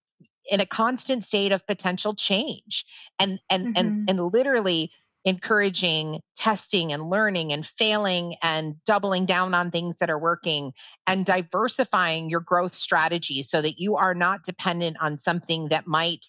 [0.50, 2.86] in a constant state of potential change.
[3.20, 3.74] And and mm-hmm.
[3.76, 4.92] and and literally
[5.26, 10.72] encouraging testing and learning and failing and doubling down on things that are working
[11.08, 16.22] and diversifying your growth strategy so that you are not dependent on something that might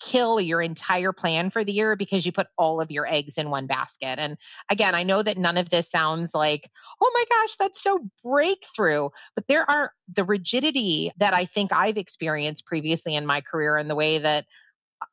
[0.00, 3.50] kill your entire plan for the year because you put all of your eggs in
[3.50, 4.18] one basket.
[4.18, 4.36] And
[4.70, 6.68] again, I know that none of this sounds like,
[7.00, 9.08] oh my gosh, that's so breakthrough.
[9.34, 13.88] But there are the rigidity that I think I've experienced previously in my career and
[13.88, 14.44] the way that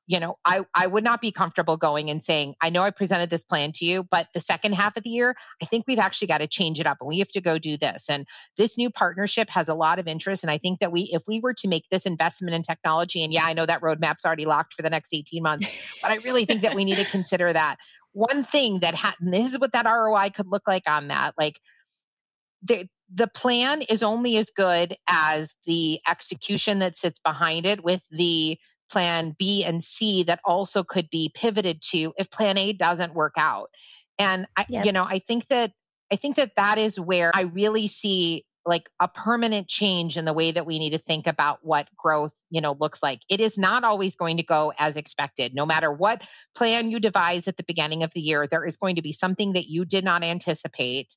[0.07, 3.29] you know, I, I would not be comfortable going and saying, I know I presented
[3.29, 6.27] this plan to you, but the second half of the year, I think we've actually
[6.27, 8.03] got to change it up and we have to go do this.
[8.07, 8.25] And
[8.57, 10.43] this new partnership has a lot of interest.
[10.43, 13.31] And I think that we, if we were to make this investment in technology, and
[13.31, 15.67] yeah, I know that roadmap's already locked for the next 18 months,
[16.01, 17.77] but I really think that we need to consider that.
[18.13, 21.33] One thing that ha- this is what that ROI could look like on that.
[21.37, 21.55] Like
[22.61, 28.01] the, the plan is only as good as the execution that sits behind it with
[28.11, 28.57] the
[28.91, 33.33] plan B and C that also could be pivoted to if plan A doesn't work
[33.37, 33.69] out.
[34.19, 34.85] And I, yep.
[34.85, 35.71] you know, I think that
[36.11, 40.33] I think that that is where I really see like a permanent change in the
[40.33, 43.53] way that we need to think about what growth you know looks like it is
[43.57, 46.21] not always going to go as expected no matter what
[46.55, 49.53] plan you devise at the beginning of the year there is going to be something
[49.53, 51.07] that you did not anticipate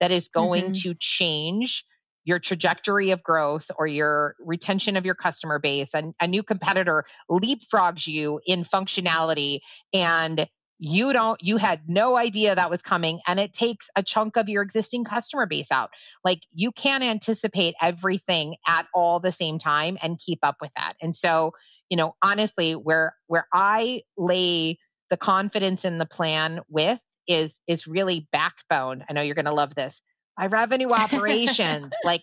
[0.00, 0.90] that is going mm-hmm.
[0.90, 1.84] to change
[2.24, 7.04] your trajectory of growth or your retention of your customer base and a new competitor
[7.30, 9.60] leapfrogs you in functionality
[9.92, 10.46] and
[10.78, 14.48] you don't you had no idea that was coming and it takes a chunk of
[14.48, 15.90] your existing customer base out.
[16.24, 20.94] Like you can't anticipate everything at all the same time and keep up with that.
[21.00, 21.52] And so
[21.92, 24.78] you know honestly where where i lay
[25.10, 29.52] the confidence in the plan with is is really backbone i know you're going to
[29.52, 29.94] love this
[30.38, 32.22] my revenue operations like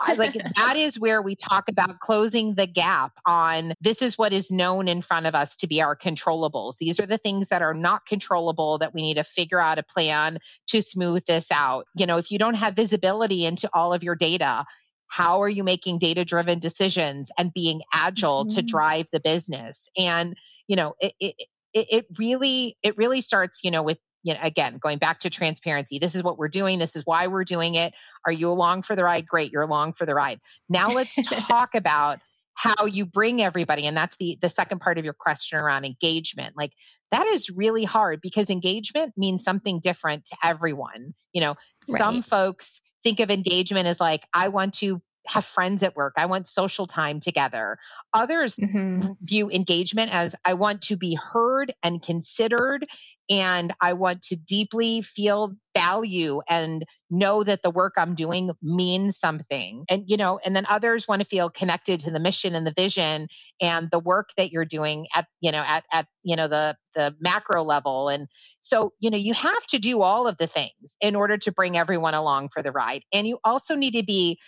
[0.00, 4.32] I, like that is where we talk about closing the gap on this is what
[4.32, 6.74] is known in front of us to be our controllables.
[6.78, 9.82] These are the things that are not controllable that we need to figure out a
[9.82, 11.86] plan to smooth this out.
[11.94, 14.64] You know if you don't have visibility into all of your data
[15.10, 18.56] how are you making data driven decisions and being agile mm-hmm.
[18.56, 19.76] to drive the business?
[19.96, 21.34] And you know it, it
[21.74, 25.98] it really it really starts you know with you know, again, going back to transparency,
[25.98, 26.78] this is what we're doing.
[26.78, 27.92] This is why we're doing it.
[28.26, 29.26] Are you along for the ride?
[29.26, 30.40] Great, you're along for the ride.
[30.68, 31.14] Now let's
[31.48, 32.20] talk about
[32.54, 36.56] how you bring everybody and that's the the second part of your question around engagement
[36.56, 36.72] like
[37.12, 41.54] that is really hard because engagement means something different to everyone you know
[41.88, 42.00] right.
[42.00, 42.66] some folks
[43.04, 46.14] think of engagement as like i want to have friends at work.
[46.16, 47.78] I want social time together.
[48.14, 49.12] Others mm-hmm.
[49.22, 52.86] view engagement as I want to be heard and considered
[53.30, 59.16] and I want to deeply feel value and know that the work I'm doing means
[59.20, 59.84] something.
[59.88, 62.74] And, you know, and then others want to feel connected to the mission and the
[62.76, 63.28] vision
[63.60, 67.14] and the work that you're doing at, you know, at, at, you know, the, the
[67.20, 68.08] macro level.
[68.08, 68.28] And
[68.62, 71.76] so, you know, you have to do all of the things in order to bring
[71.76, 73.02] everyone along for the ride.
[73.12, 74.38] And you also need to be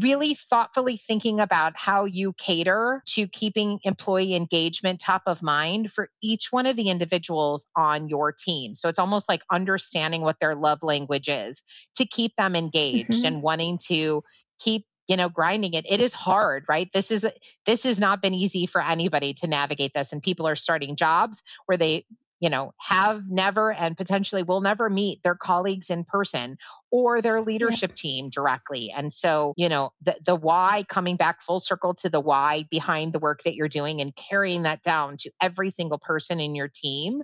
[0.00, 6.10] really thoughtfully thinking about how you cater to keeping employee engagement top of mind for
[6.22, 8.74] each one of the individuals on your team.
[8.74, 11.56] So it's almost like understanding what their love language is
[11.96, 13.24] to keep them engaged mm-hmm.
[13.24, 14.22] and wanting to
[14.62, 17.24] keep you know grinding it it is hard right this is
[17.66, 21.36] this has not been easy for anybody to navigate this and people are starting jobs
[21.66, 22.04] where they
[22.40, 26.56] you know, have never and potentially will never meet their colleagues in person
[26.90, 28.92] or their leadership team directly.
[28.96, 33.12] And so, you know, the, the why coming back full circle to the why behind
[33.12, 36.68] the work that you're doing and carrying that down to every single person in your
[36.68, 37.22] team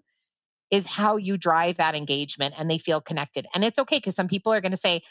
[0.71, 3.47] is how you drive that engagement and they feel connected.
[3.55, 5.03] And it's okay because some people are going to say,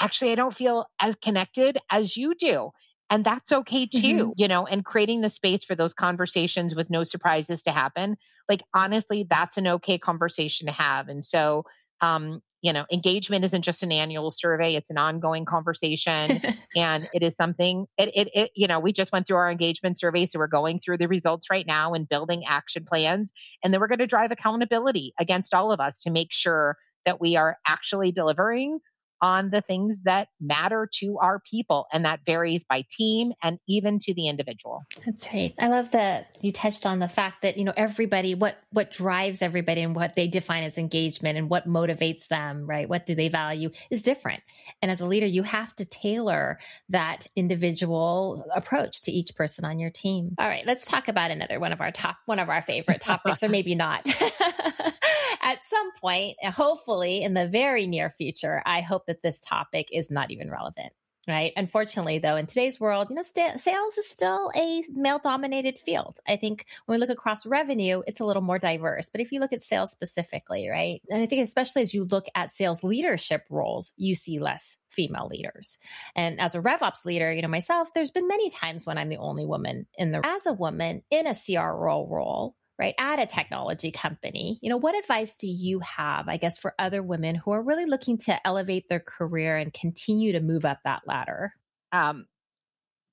[0.00, 2.70] actually, I don't feel as connected as you do.
[3.10, 4.30] And that's okay too, mm-hmm.
[4.36, 8.16] you know, and creating the space for those conversations with no surprises to happen.
[8.48, 11.08] Like, honestly, that's an okay conversation to have.
[11.08, 11.64] And so,
[12.00, 16.40] um, you know, engagement isn't just an annual survey, it's an ongoing conversation.
[16.76, 19.98] and it is something, it, it, it, you know, we just went through our engagement
[19.98, 20.28] survey.
[20.30, 23.28] So we're going through the results right now and building action plans.
[23.64, 27.20] And then we're going to drive accountability against all of us to make sure that
[27.20, 28.78] we are actually delivering
[29.22, 31.86] on the things that matter to our people.
[31.92, 34.84] And that varies by team and even to the individual.
[35.04, 35.54] That's right.
[35.58, 39.42] I love that you touched on the fact that, you know, everybody, what, what drives
[39.42, 42.88] everybody and what they define as engagement and what motivates them, right?
[42.88, 44.42] What do they value is different.
[44.82, 49.78] And as a leader, you have to tailor that individual approach to each person on
[49.78, 50.34] your team.
[50.38, 53.42] All right, let's talk about another one of our top, one of our favorite topics,
[53.42, 54.08] or maybe not.
[55.42, 59.88] At some point, uh, hopefully in the very near future, I hope that this topic
[59.92, 60.92] is not even relevant
[61.28, 61.52] right?
[61.56, 66.18] Unfortunately, though, in today's world, you know, st- sales is still a male dominated field.
[66.26, 69.08] I think when we look across revenue, it's a little more diverse.
[69.08, 71.02] But if you look at sales specifically, right?
[71.10, 75.28] And I think especially as you look at sales leadership roles, you see less female
[75.28, 75.78] leaders.
[76.16, 79.18] And as a RevOps leader, you know, myself, there's been many times when I'm the
[79.18, 83.92] only woman in the as a woman in a CRO role right, at a technology
[83.92, 87.62] company, you know, what advice do you have, I guess, for other women who are
[87.62, 91.52] really looking to elevate their career and continue to move up that ladder?
[91.92, 92.26] Um,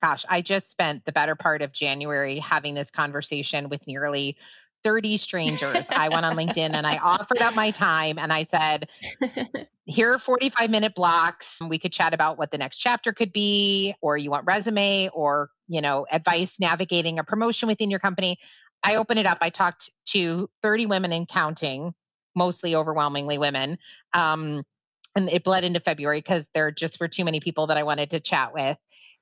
[0.02, 4.38] gosh, I just spent the better part of January having this conversation with nearly
[4.84, 5.84] 30 strangers.
[5.90, 8.88] I went on LinkedIn and I offered up my time and I said,
[9.84, 11.44] here are 45 minute blocks.
[11.68, 15.50] We could chat about what the next chapter could be, or you want resume or,
[15.66, 18.38] you know, advice navigating a promotion within your company.
[18.82, 19.38] I opened it up.
[19.40, 21.94] I talked to 30 women and counting,
[22.34, 23.78] mostly overwhelmingly women.
[24.14, 24.62] Um,
[25.14, 28.10] and it bled into February because there just were too many people that I wanted
[28.10, 28.76] to chat with.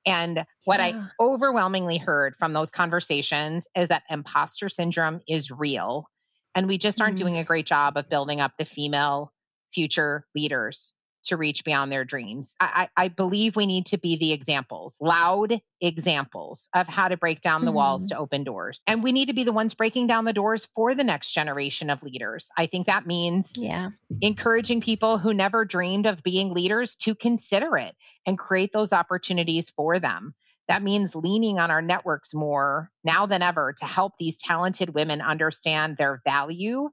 [0.05, 1.07] And what yeah.
[1.19, 6.09] I overwhelmingly heard from those conversations is that imposter syndrome is real.
[6.55, 7.21] And we just aren't mm.
[7.21, 9.33] doing a great job of building up the female
[9.73, 10.93] future leaders
[11.27, 12.47] to reach beyond their dreams.
[12.59, 17.41] I, I, believe we need to be the examples, loud examples of how to break
[17.41, 17.75] down the mm-hmm.
[17.75, 18.81] walls to open doors.
[18.87, 21.89] And we need to be the ones breaking down the doors for the next generation
[21.89, 22.45] of leaders.
[22.57, 23.89] I think that means yeah.
[24.21, 29.65] encouraging people who never dreamed of being leaders to consider it and create those opportunities
[29.75, 30.33] for them.
[30.67, 35.21] That means leaning on our networks more now than ever to help these talented women
[35.21, 36.89] understand their value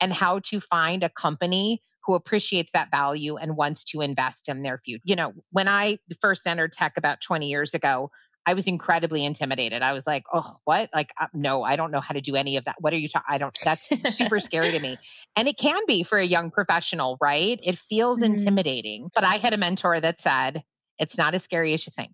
[0.00, 4.62] and how to find a company who appreciates that value and wants to invest in
[4.62, 5.02] their future.
[5.04, 8.10] You know, when I first entered tech about 20 years ago,
[8.48, 9.82] I was incredibly intimidated.
[9.82, 10.88] I was like, "Oh, what?
[10.94, 12.76] Like, uh, no, I don't know how to do any of that.
[12.78, 13.26] What are you talking?
[13.28, 13.58] I don't.
[13.64, 13.82] That's
[14.16, 14.98] super scary to me."
[15.34, 17.58] And it can be for a young professional, right?
[17.60, 18.34] It feels mm-hmm.
[18.36, 19.10] intimidating.
[19.16, 20.62] But I had a mentor that said,
[21.00, 22.12] "It's not as scary as you think.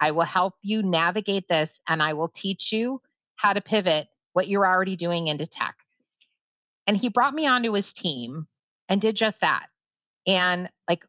[0.00, 3.02] I will help you navigate this, and I will teach you
[3.36, 5.76] how to pivot what you're already doing into tech."
[6.86, 8.46] And he brought me onto his team
[8.88, 9.66] and did just that.
[10.26, 11.02] And like,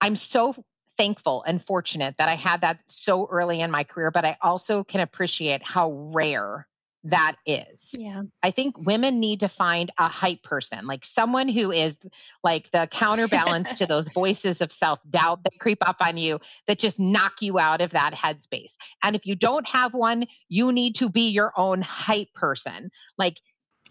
[0.00, 0.54] I'm so
[0.96, 4.84] thankful and fortunate that I had that so early in my career, but I also
[4.84, 6.66] can appreciate how rare
[7.04, 7.78] that is.
[7.92, 8.22] Yeah.
[8.42, 11.94] I think women need to find a hype person, like someone who is
[12.42, 16.78] like the counterbalance to those voices of self doubt that creep up on you that
[16.78, 18.72] just knock you out of that headspace.
[19.02, 22.90] And if you don't have one, you need to be your own hype person.
[23.18, 23.36] Like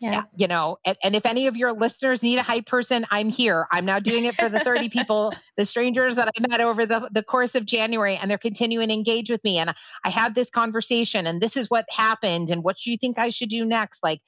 [0.03, 0.19] yeah.
[0.19, 3.29] Eh, you know, and, and, if any of your listeners need a hype person, I'm
[3.29, 3.67] here.
[3.71, 7.09] I'm now doing it for the 30 people, the strangers that I met over the,
[7.13, 9.59] the course of January, and they're continuing to engage with me.
[9.59, 9.73] And
[10.03, 13.29] I had this conversation, and this is what happened, and what do you think I
[13.29, 13.99] should do next?
[14.03, 14.19] Like,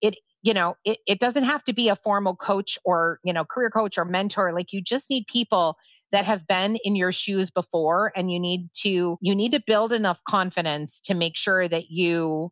[0.00, 3.44] it, you know, it, it doesn't have to be a formal coach or, you know,
[3.44, 4.54] career coach or mentor.
[4.54, 5.76] Like, you just need people
[6.12, 9.92] that have been in your shoes before and you need to you need to build
[9.92, 12.50] enough confidence to make sure that you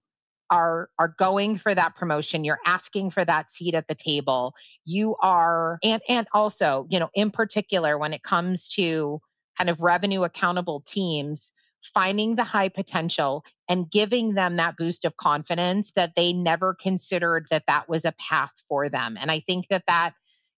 [0.51, 5.16] are are going for that promotion you're asking for that seat at the table you
[5.22, 9.20] are and and also you know in particular when it comes to
[9.57, 11.51] kind of revenue accountable teams
[11.94, 17.46] finding the high potential and giving them that boost of confidence that they never considered
[17.51, 20.12] that that was a path for them and i think that that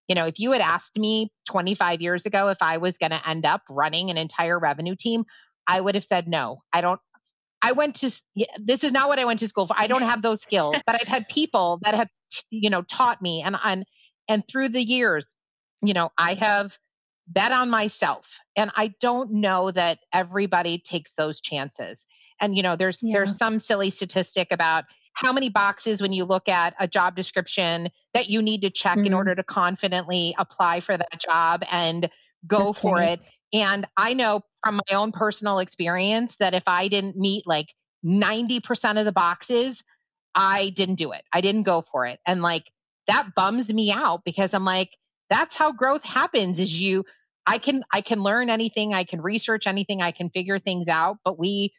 [0.09, 3.29] you know if you had asked me 25 years ago if i was going to
[3.29, 5.25] end up running an entire revenue team
[5.71, 6.63] I would have said no.
[6.73, 7.01] I don't
[7.63, 8.11] I went to
[8.65, 9.77] this is not what I went to school for.
[9.79, 12.09] I don't have those skills, but I've had people that have
[12.51, 13.85] you know taught me and and
[14.29, 15.25] and through the years,
[15.83, 16.71] you know, I have
[17.31, 18.25] bet on myself.
[18.57, 21.99] And I don't know that everybody takes those chances.
[22.41, 23.19] And you know, there's yeah.
[23.19, 24.85] there's some silly statistic about
[25.15, 28.97] how many boxes when you look at a job description that you need to check
[28.97, 29.07] mm-hmm.
[29.07, 32.09] in order to confidently apply for that job and
[32.47, 33.21] go That's for right.
[33.21, 33.29] it.
[33.53, 37.69] And I know from my own personal experience that if I didn't meet like
[38.05, 39.81] 90% of the boxes,
[40.35, 41.23] I didn't do it.
[41.33, 42.21] I didn't go for it.
[42.27, 42.65] And like
[43.09, 44.91] that bums me out because I'm like,
[45.29, 47.05] that's how growth happens is you
[47.47, 51.19] I can I can learn anything, I can research anything, I can figure things out,
[51.25, 51.73] but we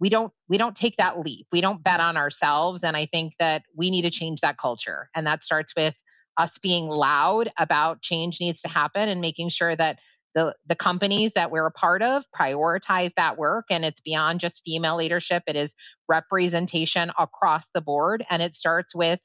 [0.00, 1.46] we don't we don't take that leap.
[1.52, 5.08] We don't bet on ourselves and I think that we need to change that culture.
[5.14, 5.94] And that starts with
[6.38, 9.98] us being loud about change needs to happen and making sure that
[10.34, 14.60] the the companies that we're a part of prioritize that work and it's beyond just
[14.64, 15.70] female leadership it is
[16.08, 19.20] representation across the board and it starts with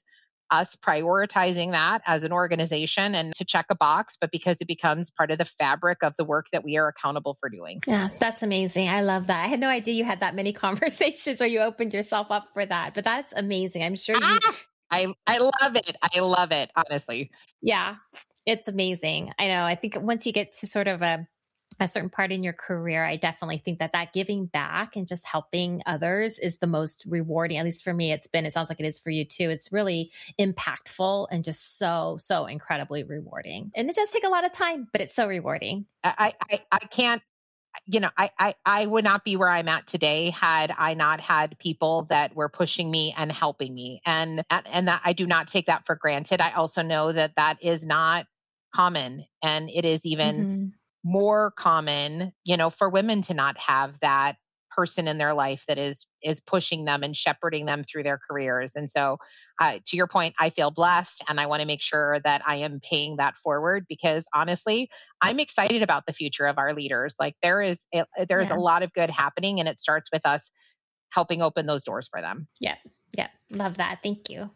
[0.51, 5.09] us prioritizing that as an organization and to check a box, but because it becomes
[5.11, 7.81] part of the fabric of the work that we are accountable for doing.
[7.85, 8.89] Yeah, that's amazing.
[8.89, 9.43] I love that.
[9.43, 12.65] I had no idea you had that many conversations or you opened yourself up for
[12.65, 13.83] that, but that's amazing.
[13.83, 14.21] I'm sure you.
[14.23, 14.55] Ah,
[14.89, 15.97] I, I love it.
[16.01, 17.29] I love it, honestly.
[17.61, 17.95] Yeah.
[18.47, 19.33] It's amazing.
[19.37, 19.65] I know.
[19.65, 21.27] I think once you get to sort of a
[21.79, 25.27] a certain part in your career, I definitely think that that giving back and just
[25.27, 27.57] helping others is the most rewarding.
[27.57, 28.45] At least for me, it's been.
[28.47, 29.49] It sounds like it is for you too.
[29.51, 33.69] It's really impactful and just so so incredibly rewarding.
[33.75, 35.85] And it does take a lot of time, but it's so rewarding.
[36.05, 37.21] I I, I can't
[37.85, 41.19] you know, I, I I would not be where I'm at today had I not
[41.19, 45.51] had people that were pushing me and helping me, and and that I do not
[45.51, 46.41] take that for granted.
[46.41, 48.25] I also know that that is not
[48.75, 50.65] common and it is even mm-hmm.
[51.03, 54.35] more common you know for women to not have that
[54.75, 58.69] person in their life that is is pushing them and shepherding them through their careers
[58.75, 59.17] and so
[59.59, 62.57] uh, to your point i feel blessed and i want to make sure that i
[62.57, 64.87] am paying that forward because honestly
[65.21, 67.77] i'm excited about the future of our leaders like there is
[68.29, 68.55] there's yeah.
[68.55, 70.41] a lot of good happening and it starts with us
[71.09, 72.75] helping open those doors for them yeah
[73.13, 73.99] yeah, love that.
[74.03, 74.49] Thank you.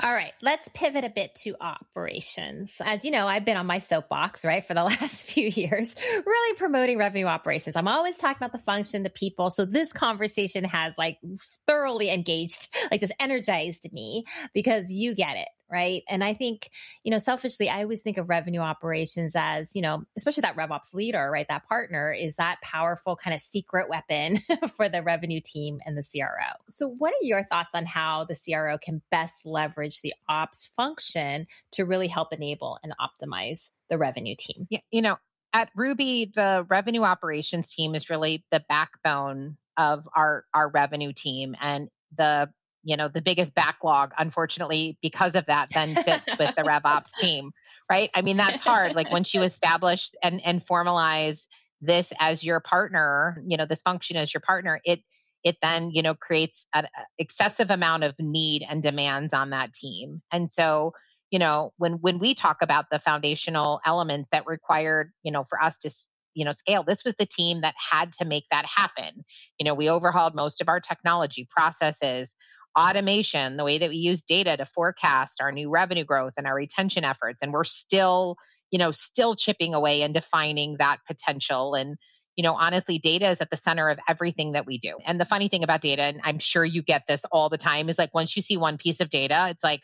[0.00, 2.76] All right, let's pivot a bit to operations.
[2.84, 5.94] As you know, I've been on my soapbox, right, for the last few years,
[6.24, 7.76] really promoting revenue operations.
[7.76, 9.50] I'm always talking about the function, the people.
[9.50, 11.18] So this conversation has like
[11.66, 15.48] thoroughly engaged, like just energized me because you get it.
[15.70, 16.02] Right?
[16.08, 16.70] And I think,
[17.02, 20.94] you know, selfishly, I always think of revenue operations as, you know, especially that RevOps
[20.94, 21.46] leader, right?
[21.48, 24.40] That partner is that powerful kind of secret weapon
[24.76, 26.52] for the revenue team and the CRO.
[26.68, 31.46] So, what are your thoughts on how the CRO can best leverage the ops function
[31.72, 34.66] to really help enable and optimize the revenue team?
[34.70, 35.16] Yeah, you know,
[35.52, 41.56] at Ruby, the revenue operations team is really the backbone of our our revenue team
[41.60, 42.48] and the
[42.84, 47.50] you know the biggest backlog unfortunately because of that then sits with the revops team
[47.90, 48.10] right?
[48.14, 48.94] I mean that's hard.
[48.94, 51.38] Like once you establish and and formalize
[51.80, 55.00] this as your partner you know this function as your partner it
[55.42, 59.70] it then you know creates an uh, excessive amount of need and demands on that
[59.80, 60.22] team.
[60.32, 60.92] And so
[61.30, 65.62] you know when when we talk about the foundational elements that required you know for
[65.62, 65.90] us to
[66.34, 69.24] you know scale this was the team that had to make that happen.
[69.58, 72.28] You know we overhauled most of our technology processes
[72.78, 76.54] automation the way that we use data to forecast our new revenue growth and our
[76.54, 78.36] retention efforts and we're still
[78.70, 81.96] you know still chipping away and defining that potential and
[82.36, 85.24] you know honestly data is at the center of everything that we do and the
[85.24, 88.12] funny thing about data and i'm sure you get this all the time is like
[88.12, 89.80] once you see one piece of data it's like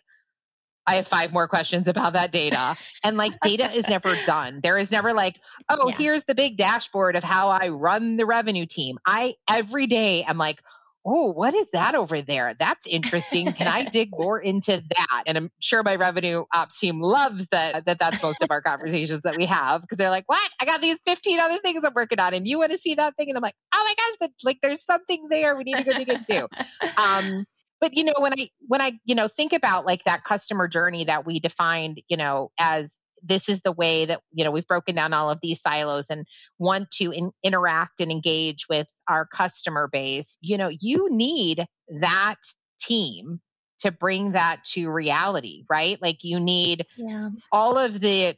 [0.87, 2.77] I have five more questions about that data.
[3.05, 4.61] And like data is never done.
[4.63, 5.37] There is never like,
[5.71, 5.97] oh, yeah.
[5.97, 8.99] here's the big dashboard of how I run the revenue team.
[9.07, 10.59] I every day I'm like,
[11.05, 12.55] oh, what is that over there?
[12.59, 13.53] That's interesting.
[13.53, 15.23] Can I dig more into that?
[15.27, 19.23] And I'm sure my revenue ops team loves that, that that's most of our conversations
[19.25, 20.51] that we have because they're like, what?
[20.61, 23.17] I got these 15 other things I'm working on and you want to see that
[23.17, 23.29] thing?
[23.29, 25.93] And I'm like, oh my gosh, but like there's something there we need to go
[25.93, 26.49] dig into.
[26.97, 27.47] Um,
[27.81, 31.05] but you know when i when i you know think about like that customer journey
[31.05, 32.87] that we defined you know as
[33.23, 36.27] this is the way that you know we've broken down all of these silos and
[36.59, 41.65] want to in, interact and engage with our customer base you know you need
[42.01, 42.37] that
[42.81, 43.41] team
[43.81, 47.31] to bring that to reality right like you need yeah.
[47.53, 48.35] all of the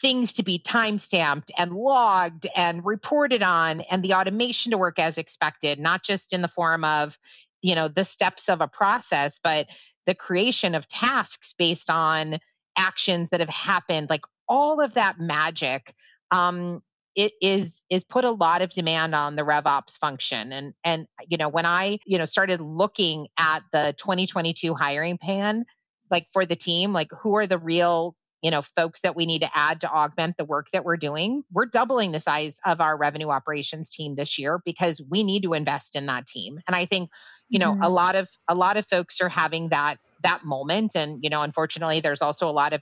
[0.00, 4.98] things to be time stamped and logged and reported on and the automation to work
[4.98, 7.12] as expected not just in the form of
[7.60, 9.66] you know the steps of a process but
[10.06, 12.38] the creation of tasks based on
[12.76, 15.94] actions that have happened like all of that magic
[16.30, 16.82] um,
[17.14, 20.52] it is is put a lot of demand on the RevOps function.
[20.52, 25.64] And and you know, when I, you know, started looking at the 2022 hiring plan,
[26.10, 29.40] like for the team, like who are the real, you know, folks that we need
[29.40, 32.96] to add to augment the work that we're doing, we're doubling the size of our
[32.96, 36.60] revenue operations team this year because we need to invest in that team.
[36.66, 37.10] And I think
[37.48, 37.82] you know mm-hmm.
[37.82, 41.42] a lot of a lot of folks are having that that moment and you know
[41.42, 42.80] unfortunately there's also a lot of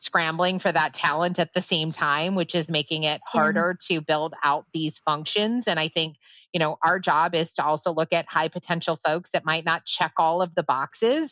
[0.00, 3.98] scrambling for that talent at the same time which is making it harder yeah.
[3.98, 6.16] to build out these functions and i think
[6.52, 9.82] you know our job is to also look at high potential folks that might not
[9.86, 11.30] check all of the boxes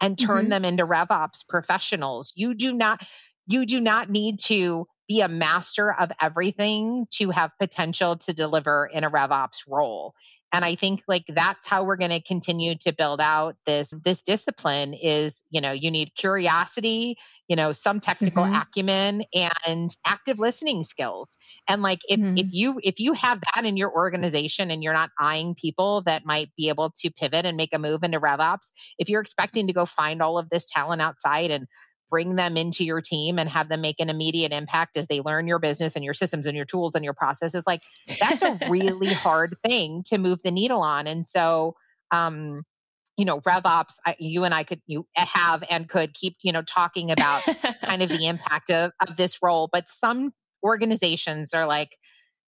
[0.00, 0.50] and turn mm-hmm.
[0.50, 3.00] them into revops professionals you do not
[3.46, 8.88] you do not need to be a master of everything to have potential to deliver
[8.92, 10.14] in a revops role
[10.52, 14.18] and i think like that's how we're going to continue to build out this this
[14.26, 17.16] discipline is you know you need curiosity
[17.48, 18.54] you know some technical mm-hmm.
[18.54, 21.28] acumen and active listening skills
[21.68, 22.36] and like if, mm-hmm.
[22.36, 26.24] if you if you have that in your organization and you're not eyeing people that
[26.24, 28.66] might be able to pivot and make a move into revops
[28.98, 31.66] if you're expecting to go find all of this talent outside and
[32.12, 35.48] bring them into your team and have them make an immediate impact as they learn
[35.48, 37.80] your business and your systems and your tools and your processes like
[38.20, 41.06] that's a really hard thing to move the needle on.
[41.06, 41.74] And so
[42.12, 42.64] um
[43.16, 46.62] you know revops I, you and i could you have and could keep you know
[46.62, 47.42] talking about
[47.82, 50.32] kind of the impact of, of this role but some
[50.64, 51.90] organizations are like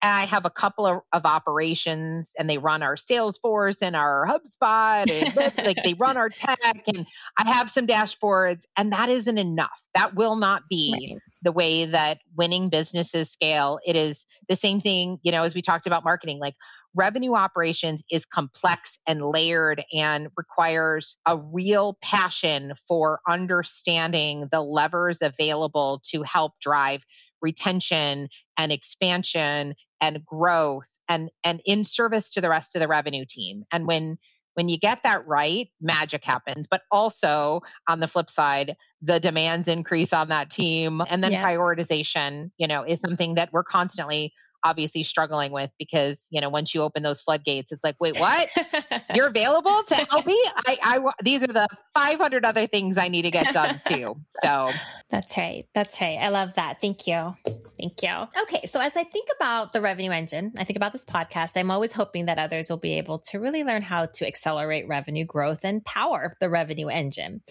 [0.05, 5.11] I have a couple of, of, operations and they run our Salesforce and our HubSpot
[5.11, 5.35] and
[5.65, 7.07] like they run our tech and
[7.39, 9.71] I have some dashboards and that isn't enough.
[9.95, 11.23] That will not be right.
[11.43, 13.79] the way that winning businesses scale.
[13.87, 14.17] It is
[14.49, 16.55] the same thing, you know, as we talked about marketing, like
[16.95, 25.19] revenue operations is complex and layered and requires a real passion for understanding the levers
[25.21, 27.01] available to help drive
[27.43, 29.75] retention and expansion
[30.05, 33.65] and growth and and in service to the rest of the revenue team.
[33.73, 34.19] And when
[34.55, 36.67] when you get that right magic happens.
[36.71, 41.01] But also on the flip side the demands increase on that team.
[41.09, 41.45] And then yeah.
[41.45, 44.33] prioritization you know is something that we're constantly
[44.65, 48.49] obviously struggling with because, you know, once you open those floodgates, it's like, wait, what?
[49.15, 50.43] You're available to help me?
[50.67, 54.17] I, I, these are the 500 other things I need to get done too.
[54.43, 54.71] So
[55.11, 55.65] that's right.
[55.75, 56.19] That's right.
[56.21, 56.81] I love that.
[56.81, 57.35] Thank you.
[57.79, 58.43] Thank you.
[58.43, 58.67] Okay.
[58.67, 61.93] So as I think about the revenue engine, I think about this podcast, I'm always
[61.93, 65.85] hoping that others will be able to really learn how to accelerate revenue growth and
[65.85, 67.43] power the revenue engine.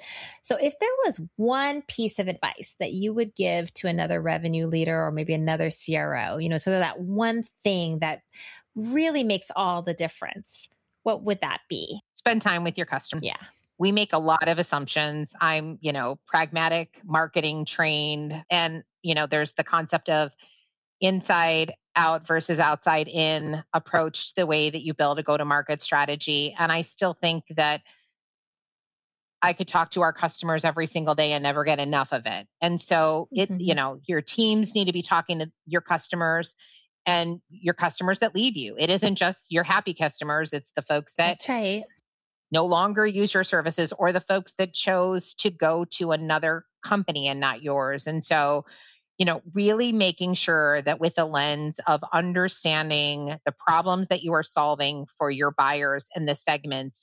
[0.43, 4.67] So if there was one piece of advice that you would give to another revenue
[4.67, 8.21] leader or maybe another CRO, you know, so that one thing that
[8.75, 10.67] really makes all the difference,
[11.03, 12.01] what would that be?
[12.15, 13.21] Spend time with your customer.
[13.23, 13.37] Yeah
[13.79, 15.27] we make a lot of assumptions.
[15.41, 18.33] I'm, you know, pragmatic marketing trained.
[18.49, 20.31] And, you know, there's the concept of
[21.01, 25.81] inside out versus outside in approach the way that you build a go to market
[25.81, 26.55] strategy.
[26.57, 27.81] And I still think that
[29.41, 32.47] I could talk to our customers every single day and never get enough of it.
[32.61, 33.59] And so it, mm-hmm.
[33.59, 36.49] you know, your teams need to be talking to your customers
[37.05, 38.75] and your customers that leave you.
[38.77, 41.83] It isn't just your happy customers, it's the folks that That's right
[42.53, 47.27] no longer use your services or the folks that chose to go to another company
[47.27, 48.03] and not yours.
[48.05, 48.65] And so,
[49.17, 54.33] you know, really making sure that with a lens of understanding the problems that you
[54.33, 56.95] are solving for your buyers and the segments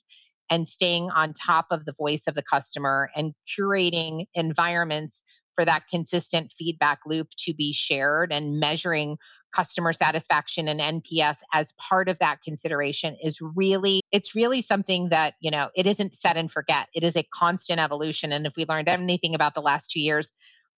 [0.49, 5.17] and staying on top of the voice of the customer and curating environments
[5.55, 9.17] for that consistent feedback loop to be shared and measuring
[9.55, 15.35] customer satisfaction and NPS as part of that consideration is really, it's really something that,
[15.39, 16.87] you know, it isn't set and forget.
[16.93, 18.31] It is a constant evolution.
[18.31, 20.27] And if we learned anything about the last two years,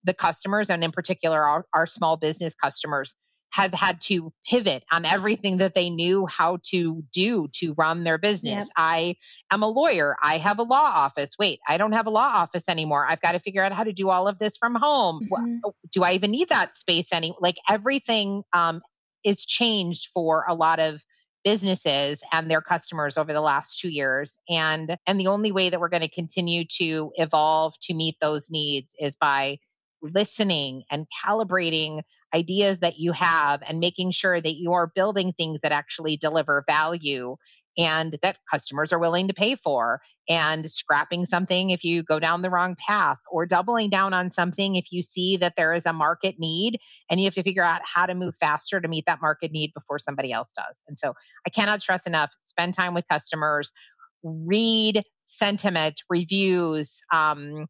[0.03, 3.13] the customers, and in particular our, our small business customers,
[3.53, 8.17] have had to pivot on everything that they knew how to do to run their
[8.17, 8.65] business.
[8.65, 8.67] Yep.
[8.75, 9.15] I
[9.51, 10.15] am a lawyer.
[10.23, 11.29] I have a law office.
[11.37, 13.05] Wait, I don't have a law office anymore.
[13.07, 15.27] I've got to figure out how to do all of this from home.
[15.31, 15.69] Mm-hmm.
[15.93, 18.81] Do I even need that space any like everything um,
[19.23, 20.95] is changed for a lot of
[21.43, 25.79] businesses and their customers over the last 2 years and and the only way that
[25.79, 29.59] we're going to continue to evolve to meet those needs is by
[30.01, 32.01] listening and calibrating
[32.34, 36.63] ideas that you have and making sure that you are building things that actually deliver
[36.67, 37.36] value
[37.77, 42.41] and that customers are willing to pay for and scrapping something if you go down
[42.41, 45.91] the wrong path or doubling down on something if you see that there is a
[45.91, 46.79] market need
[47.09, 49.73] and you have to figure out how to move faster to meet that market need
[49.73, 50.75] before somebody else does.
[50.88, 51.13] And so
[51.45, 53.71] I cannot stress enough spend time with customers,
[54.23, 55.03] read
[55.39, 57.65] sentiment, reviews, um,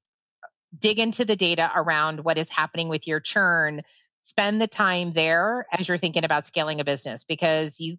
[0.81, 3.81] dig into the data around what is happening with your churn
[4.25, 7.97] spend the time there as you're thinking about scaling a business because you,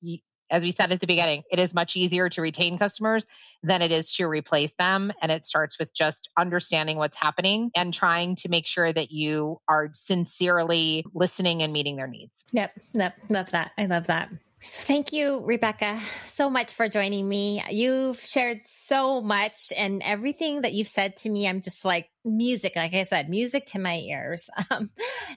[0.00, 0.18] you
[0.50, 3.24] as we said at the beginning, it is much easier to retain customers
[3.62, 5.12] than it is to replace them.
[5.20, 9.60] And it starts with just understanding what's happening and trying to make sure that you
[9.68, 12.32] are sincerely listening and meeting their needs.
[12.52, 12.72] Yep.
[12.94, 13.14] Yep.
[13.30, 13.72] Love that.
[13.76, 14.30] I love that.
[14.66, 17.62] So thank you, Rebecca, so much for joining me.
[17.70, 22.72] You've shared so much, and everything that you've said to me, I'm just like music.
[22.74, 24.50] Like I said, music to my ears.
[24.68, 24.90] Um,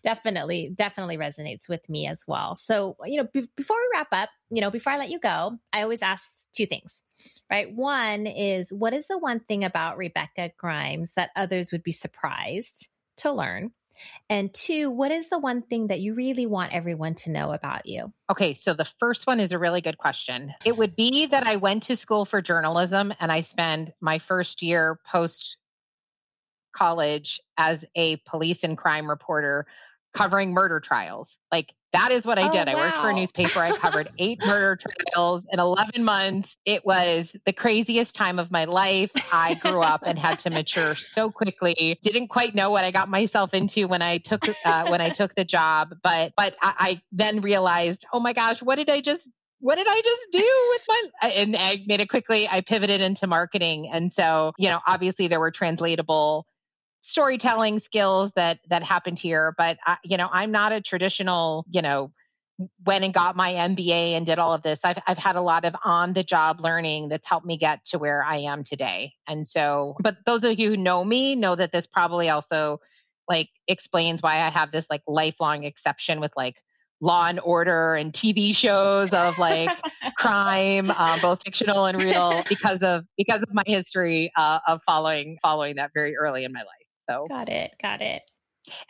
[0.04, 2.56] definitely, definitely resonates with me as well.
[2.56, 5.60] So, you know, b- before we wrap up, you know, before I let you go,
[5.72, 7.04] I always ask two things,
[7.52, 7.72] right?
[7.72, 12.88] One is what is the one thing about Rebecca Grimes that others would be surprised
[13.18, 13.72] to learn?
[14.30, 17.86] And two, what is the one thing that you really want everyone to know about
[17.86, 18.12] you?
[18.32, 20.54] Okay, so the first one is a really good question.
[20.66, 24.62] It would be that I went to school for journalism and I spent my first
[24.62, 25.58] year post
[26.76, 29.66] college as a police and crime reporter
[30.16, 31.28] covering murder trials.
[31.52, 32.68] Like that is what I did.
[32.68, 32.80] Oh, wow.
[32.80, 33.60] I worked for a newspaper.
[33.60, 34.80] I covered eight murder
[35.12, 36.50] trials in 11 months.
[36.66, 39.10] It was the craziest time of my life.
[39.32, 42.00] I grew up and had to mature so quickly.
[42.04, 45.34] Didn't quite know what I got myself into when I took uh, when I took
[45.36, 49.28] the job, but but I, I then realized, oh my gosh, what did I just
[49.62, 52.48] what did I just do with my and I made it quickly.
[52.48, 53.90] I pivoted into marketing.
[53.92, 56.46] And so, you know, obviously there were translatable
[57.02, 61.82] storytelling skills that that happened here but I, you know i'm not a traditional you
[61.82, 62.12] know
[62.86, 64.80] went and got my mba and did all of this.
[64.84, 67.98] I've, I've had a lot of on the job learning that's helped me get to
[67.98, 69.14] where i am today.
[69.28, 72.80] And so but those of you who know me know that this probably also
[73.30, 76.56] like explains why i have this like lifelong exception with like
[77.00, 79.70] law and order and tv shows of like
[80.18, 85.38] crime um, both fictional and real because of because of my history uh, of following
[85.42, 88.24] following that very early in my life so got it, got it.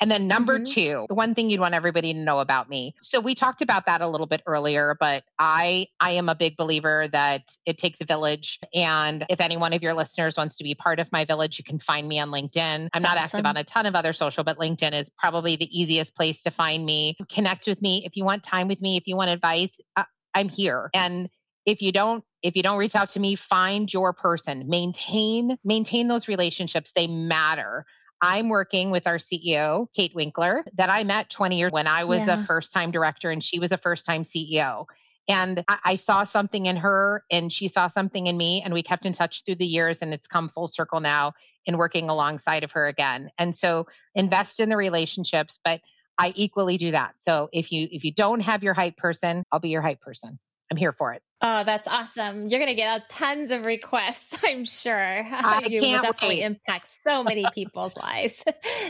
[0.02, 0.74] And then number mm-hmm.
[0.74, 2.96] two, the one thing you'd want everybody to know about me.
[3.02, 6.58] So we talked about that a little bit earlier, but I I am a big
[6.58, 8.60] believer that it takes a village.
[8.74, 11.64] And if any one of your listeners wants to be part of my village, you
[11.64, 12.90] can find me on LinkedIn.
[12.94, 13.38] I'm not awesome.
[13.38, 16.52] active on a ton of other social, but LinkedIn is probably the easiest place to
[16.52, 17.16] find me.
[17.34, 19.72] Connect with me if you want time with me, if you want advice.
[19.96, 20.06] I,
[20.36, 20.90] I'm here.
[20.94, 21.30] And
[21.66, 26.08] if you don't if you don't reach out to me find your person maintain maintain
[26.08, 27.86] those relationships they matter
[28.22, 32.22] i'm working with our ceo kate winkler that i met 20 years when i was
[32.26, 32.44] yeah.
[32.44, 34.86] a first time director and she was a first time ceo
[35.30, 38.82] and I, I, saw something in her and she saw something in me and we
[38.82, 41.34] kept in touch through the years and it's come full circle now
[41.68, 43.30] in working alongside of her again.
[43.38, 45.82] And so invest in the relationships but
[46.18, 47.14] i equally do that.
[47.24, 50.40] So if you if you don't have your hype person i'll be your hype person
[50.72, 51.22] I'm here for it.
[51.42, 52.50] Oh, that's awesome.
[52.50, 54.94] You're going to get tons of requests, I'm sure.
[55.32, 56.44] I you will definitely wait.
[56.44, 58.44] impact so many people's lives.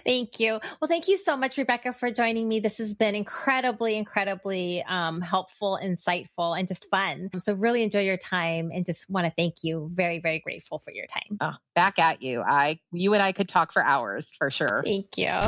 [0.03, 0.59] thank you.
[0.81, 2.59] Well, thank you so much, Rebecca, for joining me.
[2.59, 7.29] This has been incredibly, incredibly um, helpful, insightful, and just fun.
[7.37, 9.91] So, really enjoy your time and just want to thank you.
[9.93, 11.37] Very, very grateful for your time.
[11.41, 12.41] Oh, back at you.
[12.41, 14.81] I, you and I could talk for hours for sure.
[14.83, 15.39] Thank you.